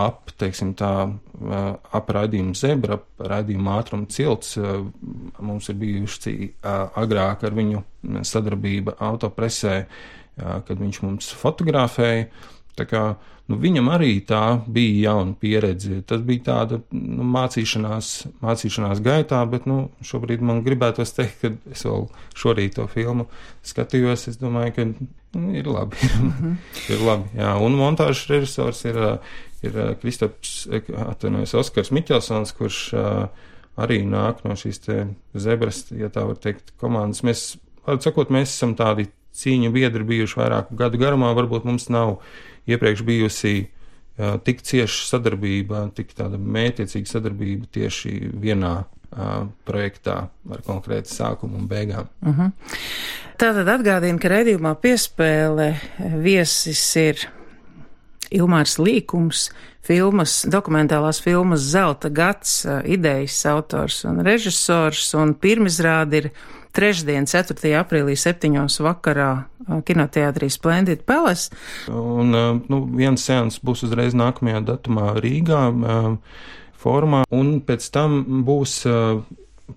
ap, 0.00 0.32
teiksim 0.40 0.72
tā, 0.78 0.92
uh, 1.10 1.60
ap 1.92 2.10
raidījumu 2.16 2.56
zebra, 2.56 2.96
ap 2.96 3.26
raidījumu 3.32 3.74
ātrumu 3.74 4.08
cilts. 4.12 4.56
Uh, 4.56 4.86
mums 5.44 5.68
ir 5.68 5.78
bijuši 5.82 6.34
uh, 6.48 6.88
agrāk 7.02 7.44
ar 7.44 7.60
viņu 7.60 7.84
sadarbība 8.24 8.96
autopresē, 9.04 9.76
uh, 9.84 10.58
kad 10.64 10.80
viņš 10.80 11.04
mums 11.04 11.30
fotografēja. 11.44 12.30
Tā 12.78 12.86
kā 12.88 13.02
nu, 13.50 13.58
viņam 13.60 13.90
arī 13.92 14.14
tā 14.24 14.42
bija 14.64 15.10
jauna 15.10 15.34
pieredze. 15.38 16.00
Tas 16.08 16.22
bija 16.24 16.46
tāda 16.46 16.80
nu, 16.94 17.26
mācīšanās, 17.34 18.12
mācīšanās 18.44 19.02
gaitā, 19.04 19.42
bet 19.50 19.68
nu, 19.68 19.84
šobrīd 20.06 20.44
man 20.44 20.62
gribētos 20.64 21.12
teikt, 21.16 21.42
ka 21.42 21.52
es 21.74 21.84
vēl 21.84 22.08
šorīt 22.38 22.78
to 22.78 22.88
filmu 22.92 23.28
skatījos. 23.66 24.28
Es 24.32 24.40
domāju, 24.40 24.76
ka 24.78 24.88
nu, 24.88 25.52
ir 25.58 25.68
labi. 25.68 26.00
Mm 26.16 26.32
-hmm. 26.32 26.56
ir 26.94 27.06
labi 27.08 27.38
jā. 27.38 27.54
Un 27.60 27.76
montāžas 27.76 28.26
režisors 28.32 28.84
ir, 28.84 29.00
ir 29.62 29.96
Kristaps, 30.00 30.68
atvainojos, 31.06 31.54
Oskars 31.54 31.90
Miķelsons, 31.90 32.52
kurš 32.52 32.92
arī 33.76 34.02
nāk 34.04 34.44
no 34.44 34.56
šīs 34.56 34.80
zebras, 35.34 35.86
ja 35.90 36.08
tā 36.08 36.26
var 36.28 36.36
teikt, 36.36 36.72
komandas. 36.80 37.22
Mēs, 37.22 37.56
sakot, 38.00 38.30
mēs 38.30 38.52
esam 38.52 38.74
tādi 38.74 39.08
cīņu 39.32 39.72
biedri 39.72 40.04
bijuši 40.04 40.40
vairāku 40.40 40.76
gadu 40.76 41.00
garumā, 41.00 41.32
varbūt 41.36 41.64
mums 41.64 41.88
nav 41.88 42.18
iepriekš 42.70 43.04
bijusi 43.06 43.54
uh, 43.62 44.36
tik 44.44 44.62
cieša 44.66 45.08
sadarbība, 45.10 45.88
tik 45.96 46.14
tāda 46.18 46.38
mētiecīga 46.38 47.10
sadarbība 47.10 47.68
tieši 47.74 48.14
vienā 48.42 48.74
uh, 48.82 49.48
projektā 49.68 50.16
ar 50.28 50.64
konkrētu 50.66 51.12
sākumu 51.12 51.60
un 51.62 51.68
beigām. 51.70 52.08
Uh 52.22 52.28
mhm. 52.28 52.40
-huh. 52.40 52.78
Tātad 53.42 53.66
atgādina, 53.66 54.20
ka 54.20 54.28
redzījumā 54.28 54.76
piespēle 54.78 55.72
viesis 56.22 56.96
ir 56.96 57.24
Ilmārs 58.30 58.78
Līkums, 58.78 59.50
filmas, 59.86 60.42
dokumentālās 60.48 61.20
filmas 61.22 61.64
Zelta 61.72 62.10
gads, 62.12 62.62
idejas 62.86 63.40
autors 63.50 64.02
un 64.08 64.22
režisors, 64.24 65.08
un 65.18 65.34
pirmizrādi 65.34 66.22
ir 66.22 66.28
trešdien, 66.72 67.26
4. 67.28 67.58
aprīlī, 67.80 68.16
7. 68.16 68.54
vakarā 68.86 69.30
kinoteātrī 69.86 70.48
Splendid 70.50 71.04
Palace. 71.08 71.52
Un 71.92 72.32
nu, 72.32 72.80
viens 72.96 73.22
seans 73.22 73.60
būs 73.62 73.84
uzreiz 73.88 74.16
nākamajā 74.18 74.62
datumā 74.72 75.12
Rīgā 75.22 75.62
formā, 76.82 77.24
un 77.30 77.58
pēc 77.66 77.90
tam 77.94 78.22
būs 78.46 78.80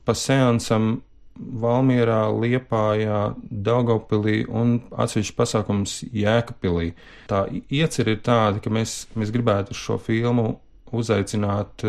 pa 0.05 0.15
seansam 0.17 0.99
Valmierā, 1.35 2.29
Liepājā, 2.31 3.21
Daugopilī 3.49 4.45
un 4.47 4.77
atsevišķi 4.91 5.35
pasākums 5.35 5.97
Jēkapilī. 6.15 6.93
Tā 7.27 7.45
iecer 7.69 8.13
ir 8.13 8.21
tāda, 8.23 8.61
ka 8.63 8.71
mēs, 8.71 9.05
mēs 9.19 9.33
gribētu 9.35 9.75
šo 9.75 9.99
filmu 9.99 10.53
uzaicināt, 10.95 11.83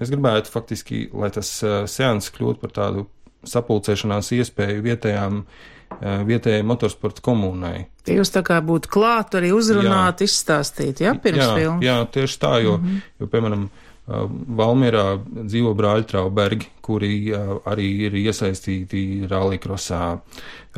mēs 0.00 0.10
gribētu 0.10 0.50
faktiski, 0.50 1.04
lai 1.14 1.30
tas 1.30 1.52
seans 1.86 2.32
kļūtu 2.34 2.64
par 2.64 2.74
tādu 2.74 3.06
sapulcēšanās 3.46 4.32
iespēju 4.38 4.84
vietējām, 4.84 5.42
eh, 5.42 6.22
vietējai 6.28 6.64
motorsporta 6.66 7.22
komunai. 7.24 7.86
Jūs 8.08 8.32
tā 8.34 8.42
kā 8.46 8.60
būtu 8.64 8.90
klāt 8.90 9.36
arī 9.38 9.52
uzrunāt, 9.52 10.22
jā. 10.22 10.28
izstāstīt, 10.30 11.02
jā, 11.04 11.14
pirms 11.20 11.44
jā, 11.44 11.50
filmas? 11.54 11.84
Jā, 11.84 11.98
tieši 12.16 12.38
tā, 12.40 12.54
jo, 12.64 12.78
mm 12.78 12.86
-hmm. 12.86 13.02
jo 13.20 13.26
piemēram, 13.26 13.68
eh, 14.08 14.24
Valmierā 14.60 15.04
dzīvo 15.36 15.74
brāļi 15.78 16.08
Traubergi, 16.08 16.70
kuri 16.88 17.12
uh, 17.36 17.58
arī 17.68 17.86
ir 18.06 18.16
iesaistīti 18.16 19.28
rallykrosā. 19.28 20.02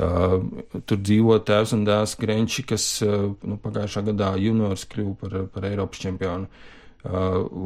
Uh, 0.00 0.36
tur 0.90 0.98
dzīvo 0.98 1.38
tēvs 1.46 1.76
un 1.76 1.84
dēls 1.86 2.16
Grenči, 2.18 2.64
kas 2.66 2.86
nu, 3.06 3.58
pagājušā 3.62 4.02
gadā 4.10 4.34
juniors 4.42 4.88
kļuva 4.90 5.14
par, 5.20 5.36
par 5.54 5.68
Eiropas 5.70 6.02
čempionu. 6.02 6.50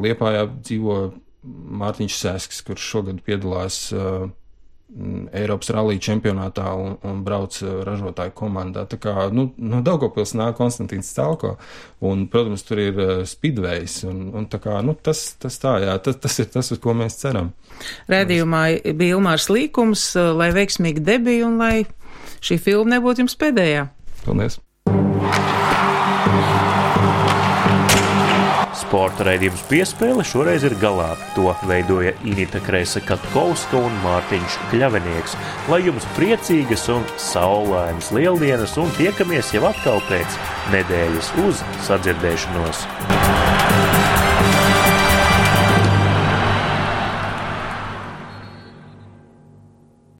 Liepājā 0.04 0.44
dzīvo 0.60 0.98
Mārtiņš 1.80 2.18
Sēskis, 2.20 2.60
kurš 2.68 2.90
šogad 2.92 3.24
piedalās 3.24 3.80
Eiropas 5.34 5.72
rallija 5.74 6.02
čempionātā 6.06 6.68
un, 6.78 6.92
un 7.08 7.22
brauc 7.26 7.56
ražotāju 7.86 8.34
komandā. 8.36 8.84
Tā 8.86 8.98
kā 9.02 9.14
nu, 9.34 9.48
no 9.58 9.80
Daugopils 9.82 10.36
nāk 10.38 10.58
Konstantīns 10.60 11.08
Stalko, 11.10 11.54
un, 12.04 12.26
protams, 12.30 12.62
tur 12.68 12.82
ir 12.82 13.00
uh, 13.00 13.14
speedways, 13.26 13.96
un, 14.06 14.28
un 14.36 14.46
tā 14.50 14.60
kā, 14.62 14.76
nu, 14.86 14.94
tas, 14.94 15.24
tas 15.40 15.56
tā, 15.62 15.78
jā, 15.82 15.96
tas, 16.04 16.20
tas 16.22 16.38
ir 16.44 16.50
tas, 16.52 16.70
uz 16.76 16.82
ko 16.84 16.94
mēs 16.94 17.18
ceram. 17.22 17.50
Rēdījumā 18.12 18.62
bija 18.92 19.16
Ilmārs 19.16 19.48
Līkums, 19.50 20.06
lai 20.36 20.52
veiksmīgi 20.54 21.02
debija 21.02 21.48
un 21.48 21.58
lai 21.64 21.74
šī 22.44 22.60
filma 22.62 22.94
nebūtu 22.94 23.24
jums 23.24 23.40
pēdējā. 23.40 23.88
Paldies! 24.22 24.60
Sporta 28.94 29.24
raidījums 29.26 29.62
piespēle 29.66 30.22
šoreiz 30.22 30.62
ir 30.68 30.76
galā. 30.78 31.08
To 31.34 31.50
veidoja 31.66 32.12
Inita 32.30 32.60
Kreisa 32.62 33.00
Katkovska 33.02 33.80
un 33.88 33.96
Mārtiņš 34.04 34.58
Kļavenieks. 34.70 35.34
Lai 35.72 35.80
jums 35.82 36.06
priecīgas 36.14 36.86
un 36.94 37.02
saulainas 37.18 38.12
lieldienas 38.14 38.76
un 38.78 38.94
tiekamies 38.94 39.50
jau 39.56 39.64
atkal 39.72 39.98
pēc 40.12 40.38
nedēļas 40.76 41.34
uz 41.48 41.66
sadzirdēšanos! 41.88 42.86